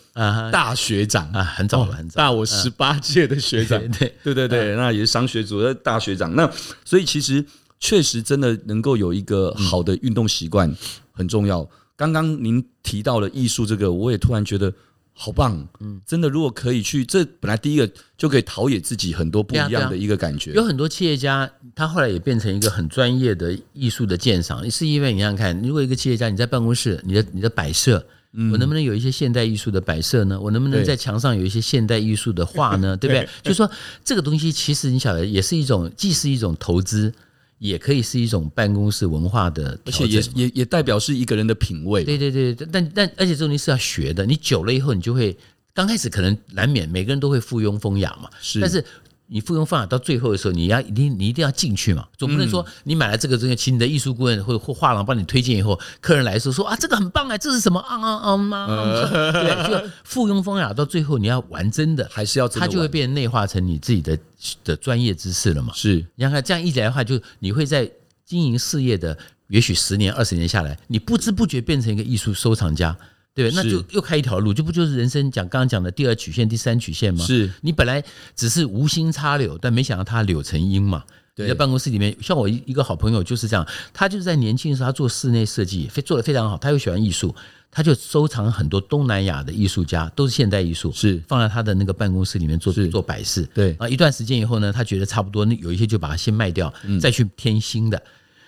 [0.51, 3.79] 大学长啊，很早了，很早，大我十八届的学长。
[3.99, 6.35] 对对对对，那也是商学组的大学长。
[6.35, 6.51] 那
[6.85, 7.45] 所以其实
[7.79, 10.75] 确实真的能够有一个好的运动习惯
[11.13, 11.69] 很重要。
[11.97, 14.73] 刚刚您提到了艺术这个，我也突然觉得。
[15.19, 20.53] 好棒，嗯，真的，如果可以去，这本来第一个就可以陶冶自己很多不一样的一个感觉。
[20.53, 28.07] 有很多企业家，他后来也变成一个很专业的艺术的鉴赏，是因为你想想看，如果一个企业家你在办公室，你的你的摆设，
[28.53, 30.39] 我能不能有一些现代艺术的摆设呢？
[30.39, 32.95] 我能不能在墙上有一些现代艺术的画呢？
[33.01, 33.27] 对不对？
[33.43, 33.71] 就是说
[34.05, 37.11] 这个东西其实你晓得，也是一种，既是一种投资。
[37.59, 42.05] 也可以是一种办公室文化的，而且也也也代表是一个人的品味。
[42.05, 45.37] 对对对，但但而且这种东西是要学的，你久了以后，你就会
[45.73, 48.29] 刚开始可能难免每个人都会附庸风雅嘛。
[48.41, 48.85] 是，但是。
[49.29, 58.67] 你附庸风雅到最后的时候，你要一定你一定要进去嘛，总不能说你买了这个东西，请你的艺术顾问或或画廊帮你推荐以后，客人来的时候说啊这个很棒哎，这是什么啊啊啊吗？
[59.33, 64.19] 对，就附庸风雅到最后你要玩真的，还是要它就会变内化成你自己的
[64.63, 65.73] 的专业知识了嘛。
[65.75, 67.91] 是，你看看这样一来的话，就你会在
[68.25, 69.17] 经营事业的
[69.49, 72.97] 也许十年二十年下来，你不知不觉变成一个艺术收藏家。
[73.37, 77.23] 对，那就又开一条路，就不就是人生讲刚刚讲的第二曲线、第三曲线吗？
[77.23, 78.03] 是你本来
[78.35, 81.05] 只是无心插柳，但没想到它柳成荫嘛。
[81.35, 86.57] 对，你在办公室里面，像我一一个好朋友就是这样，他就是在年轻的时候，他做室内设计，非做得非常好。
[86.57, 87.35] 他又喜欢艺术，
[87.71, 93.47] 他就收藏很多东南亚的艺术家，都是现代艺术，是放在他的那个办公室里面做做摆饰。
[93.53, 96.73] 对啊，一段时间以后呢，他觉得差不多，那有一些就把它先卖掉，
[97.03, 98.03] 再去添新的。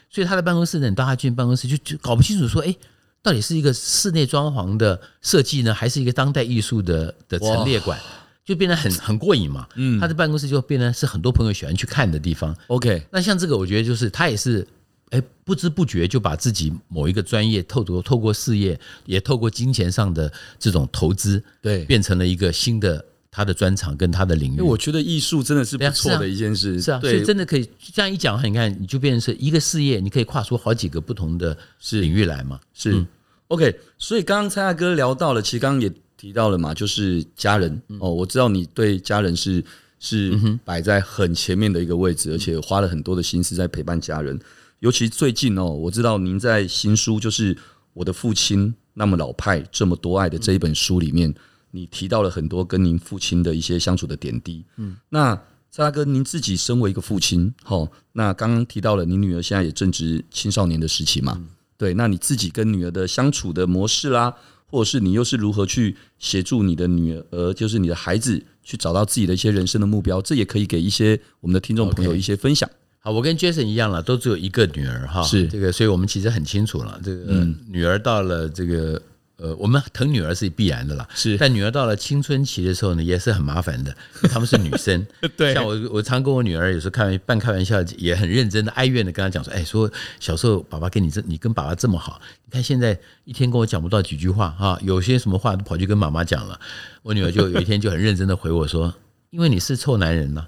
[0.08, 2.74] 所以他的办公室呢，你到他进办公室就就搞不清楚说，哎。
[3.22, 7.98] 到底是一个室内装潢的设计呢，还是一个当代艺术的的陈列馆，
[8.44, 9.66] 就变得很很过瘾嘛。
[9.74, 12.56] 嗯，他的办公室就变得是很多朋友喜欢去看的地方。
[12.68, 14.66] OK，那像这个，我觉得就是他也是，
[15.10, 24.60] 哎，不知不觉就把自己某一个专业透过透过事业，也透过金钱上的这种投资，对，变成了一个新的他的专长跟他的领域。
[24.60, 31.56] 我觉得艺术真的是不错的一件事，是啊，所以真的可以这样一讲，你看你就变成是一个事业，你可以跨出好几个不同的
[31.92, 32.60] 领域来嘛。
[32.74, 32.92] 是。
[32.92, 33.06] 嗯
[33.48, 38.12] OK，所以刚刚蔡大哥聊到了，其实刚刚也提到了嘛，就是家人哦。
[38.12, 39.64] 我知道你对家人是
[39.98, 44.38] 是摆在很前面的一个位置，而且花了很多的心思在陪伴家人。
[44.80, 47.54] 尤其最近哦，我知道您在新书就是
[47.94, 51.34] 《我的父亲那么老派，这么多爱》的这一本书里面，
[51.70, 54.64] 你提到了很多跟您父亲的一些相处的点滴。
[54.76, 55.34] 嗯，那
[55.70, 61.40] 蔡大哥，您自己身为一个父亲，哈，那刚刚提到了您女儿现在也正值青少年的时期嘛。
[61.76, 64.34] 对，那你自己跟女儿的相处的模式啦，
[64.66, 72.68] 或者是你又是如何去协助你的女儿，就是你的孩子去找到自己的一些人生的目标，这也可以给一些我们的听众朋友一些分享。
[72.68, 72.72] Okay.
[73.00, 79.00] 好，我跟 Jason 一样了，都只有一个女儿哈，是这个，所以我们其实很清楚了，这个女儿到了这个。
[79.38, 81.38] 呃，我们疼女儿是必然的啦，是。
[81.38, 83.96] 但女儿到了青春期的时候呢，也是很麻烦的。
[84.28, 85.54] 她们是女生， 对。
[85.54, 96.58] 像我，我常跟我女儿有时候开玩半开玩笑，也很认真的哀怨的跟她讲说，哎，说小时候爸爸跟你这，你跟爸爸这么好，你看现在一天跟我讲不到几句话哈，有些什么话都跑去跟妈妈讲了。
[97.02, 98.92] 我女儿就有一天就很认真的回我说，
[99.30, 100.44] 因为你是臭男人呐，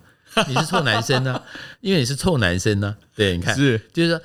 [0.48, 1.40] 你是臭男生呢，
[1.80, 2.96] 因为你是臭男生呢。
[3.14, 4.20] 对，你看，是，就是说。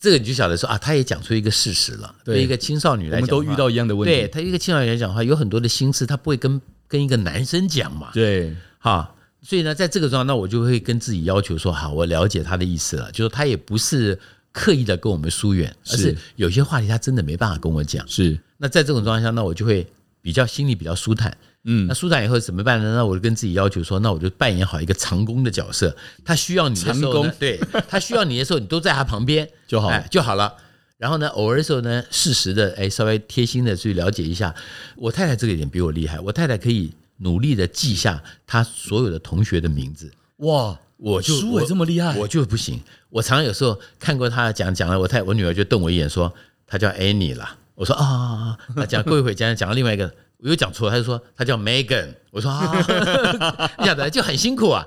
[0.00, 2.14] 这个你就晓得说啊，他也讲出一个事实了。
[2.24, 4.14] 对一个青少年来讲，我们都遇到一样的问题。
[4.14, 8.10] 对他一个青少年来讲的话，有很多的心思，他不会跟跟一个男生讲嘛。
[8.14, 14.16] 对，哈，所以呢，在这个状况，那我就会跟自己要求说，好，我了解他的意思了，就是他也不是
[14.52, 18.06] 刻意的跟我们疏远，而是有些话题他真的没办法跟我讲。
[18.06, 19.84] 是，那在这种状况下，那我就会
[20.22, 21.36] 比较心里比较舒坦。
[21.70, 22.94] 嗯，那舒展以后怎么办呢？
[22.94, 25.94] 那我就跟自己要求说，那我就扮演好一个长工的角色。
[26.24, 30.54] 他需要你的时候， 对，他需要你的时候，你都在他旁边就好，就好了。
[30.96, 34.54] 然后呢，偶尔的时候呢，适时的，哎，稍微贴心的去了解一下。
[34.96, 40.10] 我太太这个一点比我厉害，我太太可以努力的记下她所有的同学的名字。
[40.38, 42.80] 哇，我就书伟这么厉害，我就不行。
[43.10, 46.32] 我常常有时候看过她讲讲了，我太我女儿就瞪我一眼说，
[46.66, 47.58] 她叫 Annie 了。
[47.74, 50.10] 我说啊，那讲过一会讲讲到另外一个。
[50.42, 54.86] 我又讲错了，他就说他叫 Megan，我说啊， 你晓得就很辛苦啊，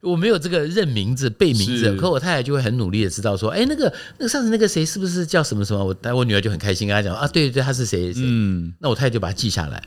[0.00, 5.82] 我没有这个认名字背名字，可我太太就会很努力的知道说，哎，那个那个上次那个谁是不是叫什么什么？
[5.82, 9.82] 我但我女儿就很开心跟她讲啊，对对对，他是谁谁，嗯，那我太太就把他记下来。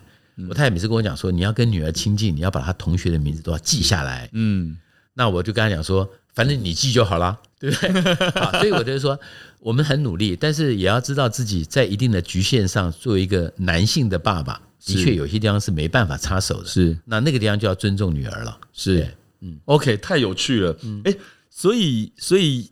[0.50, 4.76] 我太太每次跟我讲说，你要跟女儿亲近，你要把她同学的名字都要记下来，嗯，
[5.14, 8.32] 那我就跟她讲说，反正你记就好了， 对不对？
[8.42, 9.20] 好，所以我就说，
[9.60, 14.60] 我们很努力，但是也要知道自己在一定的局限上，作为一个男性的爸爸。
[14.86, 16.68] 的确，有些地方是没办法插手的。
[16.68, 18.58] 是，那那个地方就要尊重女儿了。
[18.74, 19.08] 是，
[19.42, 20.78] 嗯，OK，太有趣了。
[20.84, 21.16] 嗯，哎，
[21.50, 22.70] 所以所以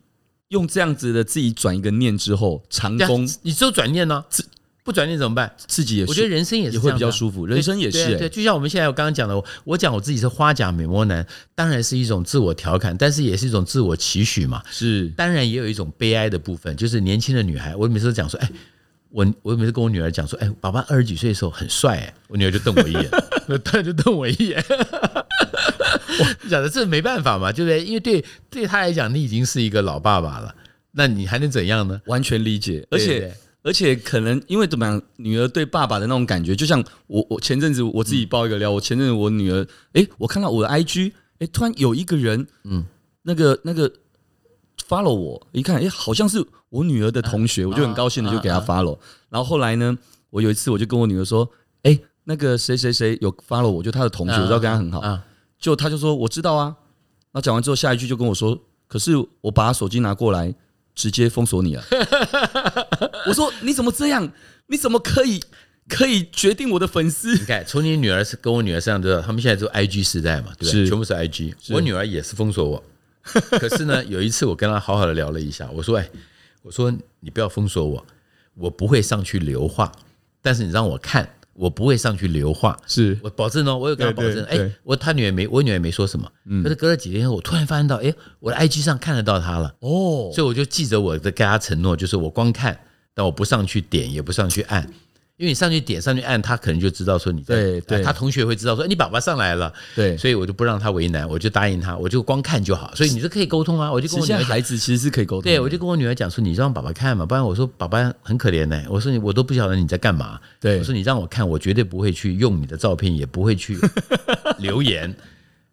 [0.48, 4.24] 用这样子的自己转一个念之后，长功，你只有转念呢？
[4.84, 5.54] 不转念怎么办？
[5.56, 14.60] 自己也是，我觉得人生也是也会比较舒服，人生也是、对，就像我们现在我刚刚讲的，我讲我自己是花甲美魔男，当然是一种自我调侃，但是也是一种自我期许嘛。
[14.72, 18.50] 是，当然也有一种悲哀的部分，就是年轻的女孩，我每次都讲说，哎，
[19.12, 23.10] 我我每次跟我女儿讲说，哎，爸爸二十几岁的时候很帅，哎，我女儿就瞪我一眼，
[23.62, 24.64] 突然就瞪我一眼。
[24.68, 27.84] 我讲的这没办法嘛，对不对？
[27.84, 30.54] 因为对对他来讲，你已经是一个老爸爸了，
[30.92, 32.00] 那你还能怎样呢？
[32.06, 33.32] 完全理解，而且。
[33.64, 42.84] 而且可能因为怎么样，女儿对爸爸的那种感觉，就像我我前阵子我自己爆一个料，我前阵子我女儿，哎，我看到我的 IG，哎，突然有一个人，嗯，
[43.22, 43.88] 那个那个
[44.92, 48.98] follow 我，一看，哎，好像是我女儿的同学，我就很高兴的就给她 follow。
[49.30, 49.96] 然后后来呢，
[50.30, 51.48] 我有一次我就跟我女儿说，
[51.84, 55.18] 哎，那个谁谁谁有 follow 我，就她的同学，我知道跟她很好，
[55.58, 56.76] 就她就说我知道啊。
[57.32, 60.54] 那讲完之后，下一句就跟我说，可是我把他手机拿过来。
[60.94, 61.82] 直接封锁你了！
[63.26, 64.30] 我说你怎么这样？
[64.66, 65.42] 你怎么可以
[65.88, 67.32] 可以决定我的粉丝？
[67.40, 70.86] 你看，从你女儿是跟我女儿身上知道，他们现在都 IG 时代嘛，对不对？
[70.86, 71.54] 全部是 IG。
[71.70, 72.84] 我女儿也是封锁我，
[73.58, 76.08] 可是呢，有一次我跟他好好的聊了一下，我说：“哎，
[76.62, 78.06] 我说你不要封锁我，
[78.54, 79.90] 我不会上去留话，
[80.40, 84.42] 但是你让我看。”我不会上去留话，是我保证哦，我有跟他保证。
[84.46, 86.26] 哎，我他女儿没，我女儿没说什么。
[86.46, 89.68] 嗯，可是隔了几天后，我突然发现到，哎，我的 IG 上看得到他了。
[89.80, 92.80] 哦，所以我就记着我的跟他承诺，就是我光看，
[93.12, 94.90] 但我不上去点，也不上去按。
[95.42, 102.94] 因为你上去点上去按，他可能就知道说你在，对对，他同学会知道说你爸爸上来了，对，所以我就不让他为难，我就答应他，我就光看就好。
[102.94, 105.42] 所以你是可以沟通啊，我就跟我女儿，孩子其实是可以沟通。
[105.42, 108.80] 对，我就跟我女儿讲说，你让爸爸看嘛，不然我说爸爸很可怜呢。
[108.88, 110.38] 我说你我都不晓得你在干嘛。
[110.60, 113.76] 对，我说你让我看，我绝对不会去用你的照片，也不会去
[114.58, 115.12] 留言。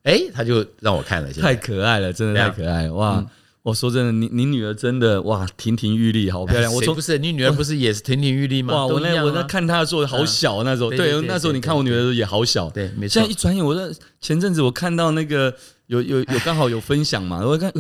[0.02, 3.24] 哎，他就让我看了，太可爱了，真的太可爱了哇。
[3.70, 6.72] 我说真的，你你女儿真的哇，亭亭玉立，好漂亮。
[6.74, 8.74] 我说不是，你女儿不是也是亭亭玉立吗？
[8.86, 12.70] 哇，我那我那看她的时候好小那时候，对，那时候你看我女儿也好小。
[12.70, 13.14] 对，没错。
[13.14, 15.54] 现在一转眼，我在前阵子我看到那个
[15.88, 17.72] 有有有刚好有分享嘛，我看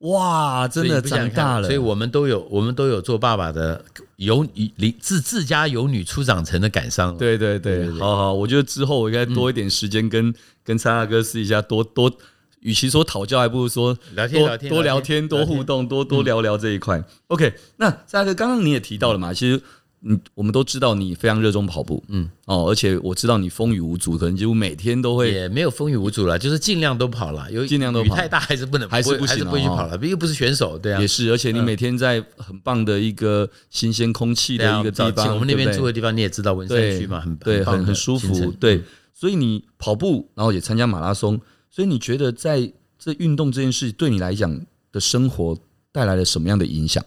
[0.00, 1.66] 哇，真的长大了。
[1.66, 3.82] 所以我们都有我们都有做爸爸的
[4.16, 7.16] 有女自自家有女初长成的感伤。
[7.16, 12.12] 对对对，好好，我觉得之后我应该多一点时间跟跟三大哥试一下，多多。
[12.66, 17.00] 与其说讨教，还不如说聊天，聊天，多聊天，多互动，多多聊聊这一块。
[17.28, 19.62] OK，那灿大哥，刚刚你也提到了嘛，其实
[20.02, 22.28] 嗯我们都知道你非常热衷跑步，嗯。
[22.46, 38.82] 哦，而且我知道你风雨无阻，可能几乎每天都会，也没有风雨无阻了，就是尽量都跑了，有尽量都跑，雨太大 还是不能，还是不行，还是不会去跑了，又不是选手，对啊，也是，而且你每天在很棒的一个新鲜空气的一个地方，我们那边住的地方你也知道，文山区嘛，很对，很很舒服，对，
[39.14, 41.40] 所以你跑步，然后也参加马拉松，
[41.76, 45.58] 所以你觉得在这运动这件事对你来讲的生活
[45.92, 47.04] 带来了什么样的影响？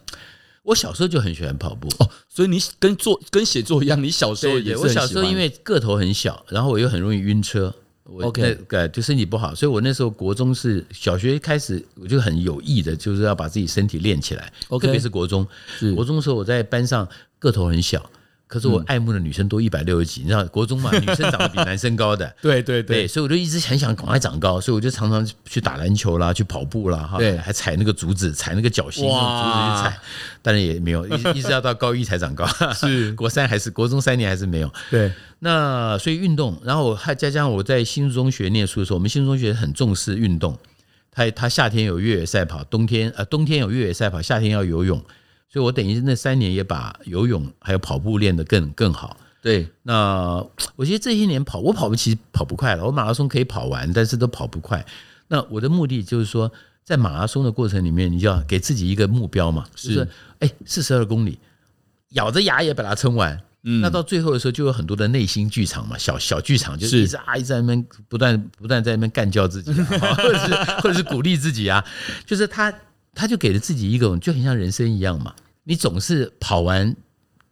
[0.62, 4.78] 我小时候就很喜欢跑步哦，所以你跟做跟写作一样，你小时候也是。
[4.78, 15.48] 我小时候因为个头很小，然后我又很容易晕车，OK，对，就身体不好，所以我那时候国中是小学开始我就很有意的，就是要把自己身体练起来，OK，特别是国中，
[15.96, 18.08] 国中的时候我在班上个头很小。
[18.50, 30.00] 可是我爱慕的女生都一百六十几，你知道国中嘛， 女生长得比男生高的， 对对对，所以我就一直很想赶快长高，所以我就常常去打篮球啦，去跑步啦，哈，对，还踩那个竹子，踩那个脚心，竹子去踩，
[30.42, 33.12] 但是也没有，一 一直要到高一才长高，是。
[33.14, 40.58] 国三还是国中三年还是没有，对，那所以运动，然后还加上我在新竹中学念书的时候，我们新竹中学很重视运动，
[41.12, 45.00] 他他夏天有越野赛跑，冬天呃冬天有越野赛跑，夏天要游泳。
[45.52, 49.18] 所以，我等于那三年也把游泳还有跑步练得更更好。
[49.42, 52.86] 对，那 我觉得这些年跑，我跑步其实跑不快了。
[52.86, 54.86] 我马拉松可以跑完，但是都跑不快。
[55.28, 56.52] 那我的目的就是说，
[56.84, 60.08] 在马拉松的过程里面，你就要给自己一个目标嘛，是
[60.40, 61.40] 哎，四十二公里，
[62.10, 63.40] 咬着牙也把它撑完。
[63.64, 71.84] 嗯，那到最后的时候，就有很多的内心剧场嘛，小小剧场，就是一直啊，一直在那边不断不断在那边干叫自己， 或者是或者是鼓励自己啊，
[72.28, 72.72] 就是他。
[73.20, 75.36] 他就给了自己一种，就很像人生一样嘛。
[75.66, 76.96] 你总是跑完，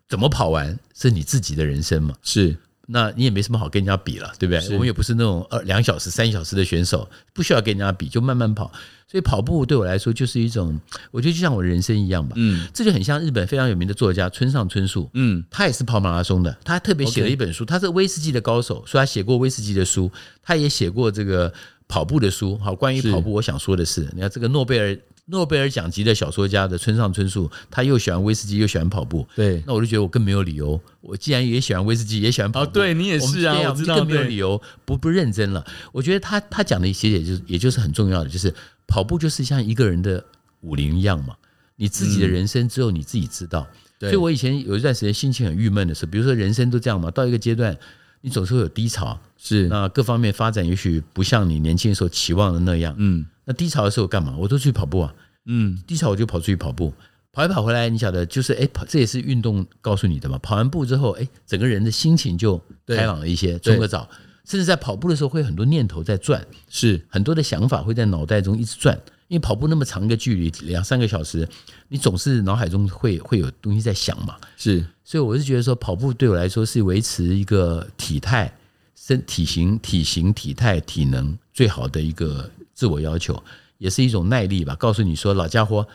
[0.08, 2.16] 怎么跑完是你自己的人生嘛。
[2.24, 4.74] 是，那你也没什么好跟人家比了，对不对？
[4.74, 8.72] 我们也不是那种二两小时、三小时的选手，不需要跟人家比，就慢慢跑。
[9.10, 10.80] 所以跑步对我来说就是一种，
[11.12, 12.36] 我觉得就像我人生一样吧。
[12.38, 15.10] 嗯，这就很像日本非常有名的作家村上春树。
[15.16, 20.10] 嗯，他也是跑马拉松的，他特别写了一本书，他是威士忌的高手，所以他写过威士忌的书，
[20.42, 21.54] 他也写过这个
[21.90, 22.58] 跑步的书。
[22.60, 24.98] 好，关于跑步，我想说的是，你看这个诺贝尔。
[25.28, 29.28] 诺贝尔奖级的小说家的村上春树，他又喜欢威士忌，又喜欢跑步。
[29.36, 30.80] 对，那我就觉得我更没有理由。
[31.02, 35.66] 我既然也喜欢威士忌，也喜欢跑步，哦，对你也是啊，我知道，更没有理由不不认真了。
[35.92, 38.54] 我觉得他他讲的一些，也就是也就是很重要的，就是
[38.88, 40.24] 跑步就是像一个人的
[40.62, 41.36] 武林一样嘛，
[41.76, 43.68] 你自己的人生只有你自己知道。
[44.00, 47.78] 嗯、所以我以前有一段时间心情很郁闷的时候，比如说人生都这样嘛，到一个阶段，
[48.22, 52.96] 你总是会有低潮，是那各方面发展也许不像你年轻的时候期望的那样。
[52.98, 54.36] 嗯，那低潮的时候干嘛？
[54.38, 55.16] 我都去跑步啊。
[55.46, 56.94] 嗯，低潮我就跑出去跑步，
[57.32, 60.38] 跑一跑回来，你晓得就是哎，跑这也是运动告诉你的嘛。
[60.40, 64.08] 跑完步之后，哎，整个人的心情就开朗了一些，冲个澡。
[64.44, 69.00] 甚至在跑步的时候，会很多念头在转，是很多的想法会在脑袋中一直转。
[69.30, 71.46] 因为跑步那么长一个距离，两三个小时，
[71.90, 74.38] 你总是脑海中会会有东西在想嘛。
[74.56, 78.50] 是，所以我是觉得说，跑步对我来说是维持一个体态、
[78.96, 83.44] 身体型、体型、体态、体能最好的一个自我要求，
[83.80, 84.76] 也是一种耐力吧。
[84.76, 85.88] 告诉你说，老家伙，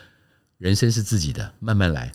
[0.57, 2.11] 人生是自己的，慢慢来，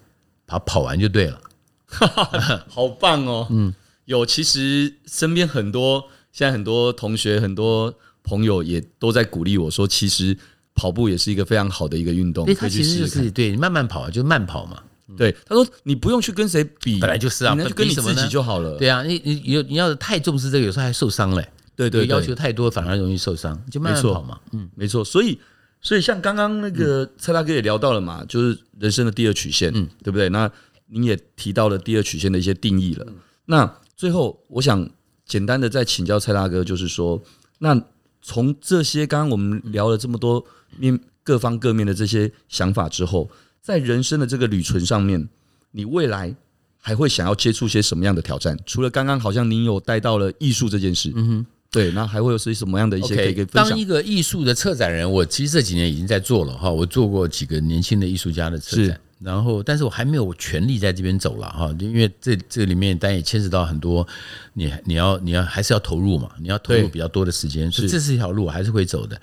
[0.47, 1.41] 跑跑完就对了。
[2.69, 3.47] 好棒哦！
[3.49, 3.73] 嗯，
[4.05, 6.11] 有，其实身边很多。
[6.31, 7.93] 现在很多同学、很多
[8.23, 10.37] 朋友也都在鼓励我说，其实
[10.75, 12.45] 跑步也是一个非常好的一个运动。
[12.55, 14.83] 他其实就是对你慢慢跑，就慢跑嘛。
[15.17, 18.77] 对，他说你不用去跟谁比，本来就是啊，就跟你自己就好了。
[18.77, 21.49] 对啊，你你有你要是太重视这个，有时候还受伤嘞。
[21.79, 24.39] 对对，要求太多反而容易受伤，就慢慢跑嘛。
[24.53, 25.03] 嗯，没错。
[25.03, 25.39] 所以
[25.81, 30.29] 所以像刚刚那个蔡大哥也聊到了嘛，就是人生的第二曲线，嗯，对不对？
[30.29, 30.51] 那
[30.89, 33.07] 您也提到了第二曲线的一些定义了。
[33.47, 34.87] 那最后我想。
[35.29, 37.23] 简单的再请教蔡大哥，就是说，
[37.59, 37.79] 那
[38.23, 40.43] 从这些刚刚我们聊了这么多
[40.79, 45.29] 面各方各面的这些想法之后，在人生的这个旅程上面，
[45.73, 46.35] 你未来
[46.79, 48.59] 还会想要接触些什么样的挑战？
[48.65, 53.69] 除了刚刚好像您有带到了艺术这件事，嗯哼，对，那还会有些什么样的一些可以分享？
[53.69, 58.99] 当一个艺术的策展人，我其实这几年已经在做了哈，我做过几个年轻的艺术家的策展。
[59.21, 64.07] 然后，但是我还没有全力在这边走了哈，因为这这里面当然也牵扯到很多，
[64.55, 69.21] 你你要你要还是要投入嘛，你要投入比较多的时间，所以这是一条路我还是会走的。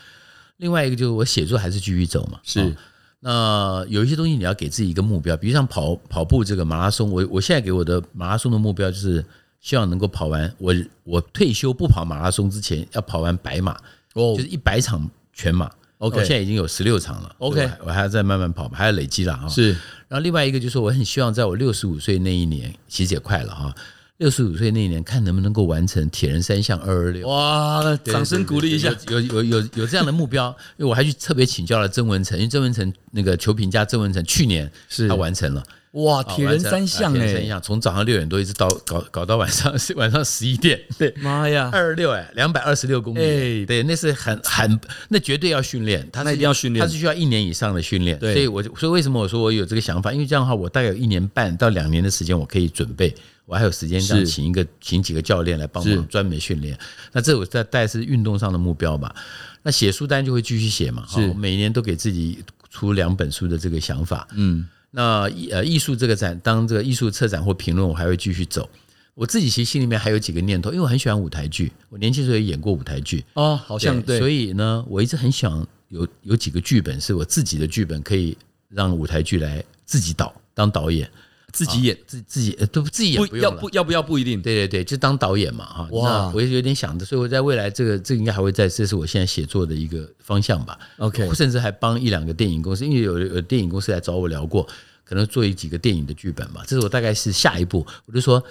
[0.58, 2.76] 另外一个就是我写作还是继续走嘛，是。
[3.22, 9.24] 那有一些东西你要给自己一个目标，比如像跑跑步这个马拉松，我我现在给我的马拉松的目标就是
[9.66, 13.72] 希望能够跑完，我我退休不跑马拉松之前要跑完百马，
[14.14, 15.68] 哦，就是一百场全马。
[15.98, 17.36] OK，我现在已经有十六场了。
[17.40, 19.50] OK，我还要再慢慢跑，还要累积了哈。
[19.50, 19.72] 是，
[20.08, 23.74] 然后另外一个就是我很希望在我六十五岁那一年，其实也快了哈。
[24.18, 27.28] 六十五岁那一年，看能不能够完成铁人三项二二六。
[27.28, 28.96] 哇，掌声鼓励一下！
[29.10, 35.64] 有有有有这样的目标，因为我还去特别请教了曾文成，因为曾文成那个球评家曾文成去年是他完成了。
[35.96, 44.78] 哇，铁人三项哎，三项从早上六点多一直到搞搞到晚上 晚上十一点，对，妈呀，二二六哎，两百二十六公里，哎，对，那是很很，
[45.08, 53.16] 那绝对要训练，他那一定要训练，他是需要一年以上的训练，对，所以我所以为什么我说我有这个想法，因为这样的话，我大概有一年半到两年的时间，我可以准备，
[53.46, 56.78] 我还有时间这样请一个请几个教练来帮忙专门训练，
[57.14, 59.16] 那这我在带是运动上的目标吧，
[59.64, 64.68] 那写书单就会继续写嘛，是，每年都给自己出两本书的这个想法，嗯。
[64.96, 68.70] 那呃，艺术这个展，当这个艺术策展或评论，我还会继续走。
[69.14, 78.38] 我自己其实心里面还有几个念头，因为我很喜欢舞台剧，我年轻时候也演过舞台剧哦，好像对，所以呢，我一直很想有有几个剧本是我自己的剧本，可以
[78.70, 81.10] 让舞台剧来自己导当导演。
[81.56, 85.88] 自己演，自自己都自己演，不要不要不要不一定，对对对，就当导演嘛哈。
[85.92, 90.78] 哇，我也有点想着，所以我在未来这个这个应该还会在，这是我现在写作的一个方向吧。
[90.98, 94.68] OK，甚至还帮一两个电影公司，因为有有电影公司来找我聊过，
[95.06, 96.64] 可能做一几个电影的剧本吧。
[96.68, 98.44] 这是我大概是下一步，我就说。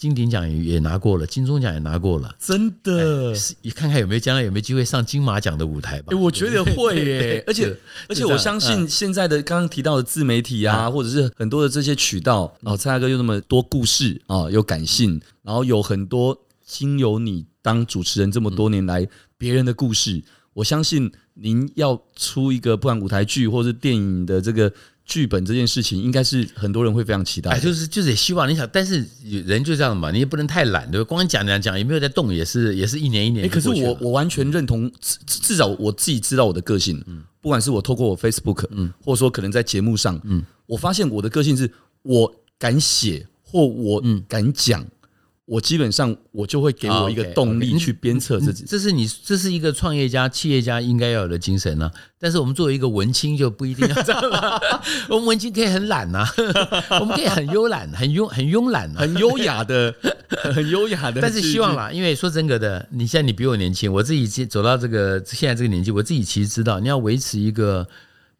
[0.00, 6.16] 金鼎奖也也拿过了，金钟奖也拿过了，真的，你看看有没有将来有没有机会上金马奖的舞台吧？
[6.16, 7.76] 我觉得会耶， 而且
[8.08, 20.22] 而且我相信现在的刚刚提到的自媒体啊，或者是很多的这些渠道，然后蔡大哥又那么多故事啊，有感性，然后有很多经由你当主持人这么多年来别人的故事，
[20.54, 24.72] 我相信您要出一个不管舞台剧或者是电影的这个。
[25.10, 27.50] 剧本这件事情，应该是很多人会非常期待。
[27.50, 31.04] 哎，就是就是也希望你想，但是人就这样嘛，你也不能太懒，对吧？
[31.04, 33.44] 光讲讲讲，也没有在动，也是也是一年一年。
[33.44, 37.02] 哎，可是我我完全认同，至至少我自己知道我的个性。
[37.08, 41.68] 嗯，不管是我透过我 Facebook，嗯，或者说可能在节目上，嗯，我发现我的个性是
[42.02, 44.86] 我敢写或我敢讲。
[45.50, 48.64] 我基本上，我就会给我一个动力去鞭策自己。
[48.68, 51.92] 这是你，这是一个创业家、企业家应该要有的精神呢、啊。
[52.20, 54.62] 但是我们作为一个文青，就不一定要这样了。
[55.10, 56.24] 我们文青可以很懒呐，
[57.00, 59.92] 我们可以很慵懒、很慵、很慵懒、很优雅的、
[60.54, 61.20] 很优雅的。
[61.20, 67.88] 但是希望啦，因为说真格的，你现在你比我年轻，我自己走到这个现在这个年纪，我自己其实知道，你要维持一个。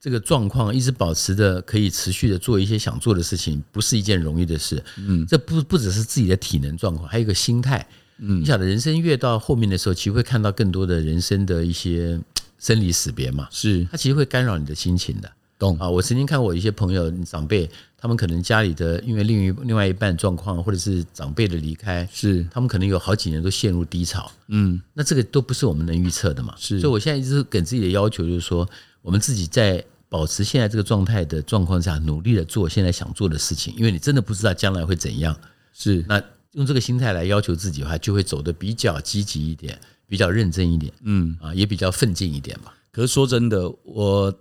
[0.01, 4.83] 这个状况一直保持着，可以持续的做一些想做的事情，不是一件容易的事。
[4.97, 7.87] 嗯，这不不只是自己的体能状况，还有一个心态。
[8.19, 12.19] 嗯，你晓得，人生越到后面的时候，其实会看到更多的人生的一些
[12.59, 15.31] 生离死别嘛，是它其实会干扰你的心情的。
[15.59, 24.33] 懂啊，我曾经看过一些朋友长辈，他们可能家里的因为另一另外一半状况，或者是长辈的离开，是他们可能有好几年都陷入低潮。
[24.49, 26.55] 嗯，那这个都不是我们能预测的嘛。
[26.59, 28.67] 是，所以我现在一直给自己的要求就是说，
[29.03, 35.37] 我们自己在保持现在这个状态的状况下，努力的做现在想做的事情，因为你真的不知道将来会怎样。
[35.73, 36.23] 是，那
[36.53, 42.75] 用这个心态来要求自己的话，就会走得比较积极一点，比较认真一点，嗯啊，也比较奋进一点吧。
[42.91, 44.35] 可是说真的，我。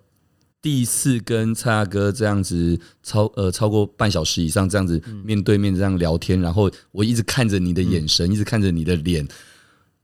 [0.62, 9.26] 第一次跟蔡大哥这样子超呃超过半小时以上这样子面对面这样聊天，然后我一直看着你的眼神，一直看着你的脸，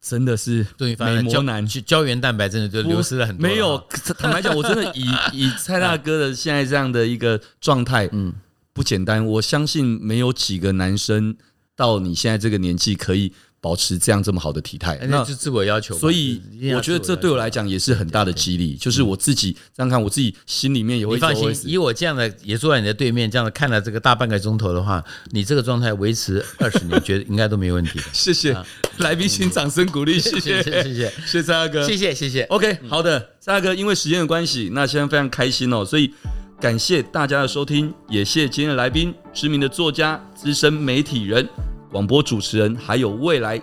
[0.07, 3.41] 真的是美魔男，胶原蛋白真的就流失了很多。
[3.41, 3.83] 没有，
[4.19, 5.03] 坦白讲，我真的以
[5.33, 8.31] 以蔡大哥的现在这样的一个状态，嗯，
[8.71, 9.25] 不简单。
[9.25, 11.35] 我相信没有几个男生
[11.75, 13.33] 到你现在这个年纪可以。
[13.59, 15.97] 保持这样这么好的体态，那是自我要求。
[15.97, 16.41] 所以
[16.75, 18.75] 我觉得这对我来讲也是很大的激励。
[18.75, 21.15] 就是我自己这样看，我自己心里面也会。
[21.15, 28.05] 你放心，以我这样的也坐在你的对面，这样的看了这个大半个钟头的话，你这个状态维持二十年，觉得应该都没问题的。
[28.13, 28.55] 谢谢
[28.97, 30.19] 来宾，请掌声鼓励。
[30.19, 32.43] 谢谢，谢谢，谢谢蔡大哥，谢谢，谢谢。
[32.43, 36.13] OK，好的，蔡大哥，因为时间的关系，那现在非常开心哦，所以
[36.59, 41.47] 感谢大家的收听，也谢谢今天的来宾，知名的作家、资深媒体人。
[41.95, 43.61] 广播主持人，还有未来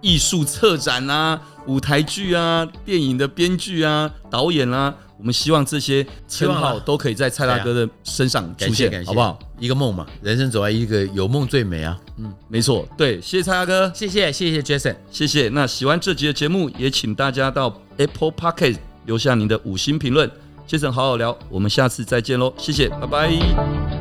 [0.00, 9.38] 艺术策展啊、舞台剧啊、电影的编剧啊、导演啊，我们希望这些称号都可以在蔡大哥的身上出现，好不好？
[9.60, 11.96] 一个梦嘛，人生走来一个有梦最美啊。
[12.16, 15.48] 嗯，没错，对，谢谢蔡大哥，谢谢谢谢 Jason，谢谢。
[15.50, 20.28] 那喜欢这集的节目，也请大家到 Apple Podcast 留下您的五星评论。
[20.66, 23.97] Jason 好好聊，我们下次再见喽，谢谢，拜拜。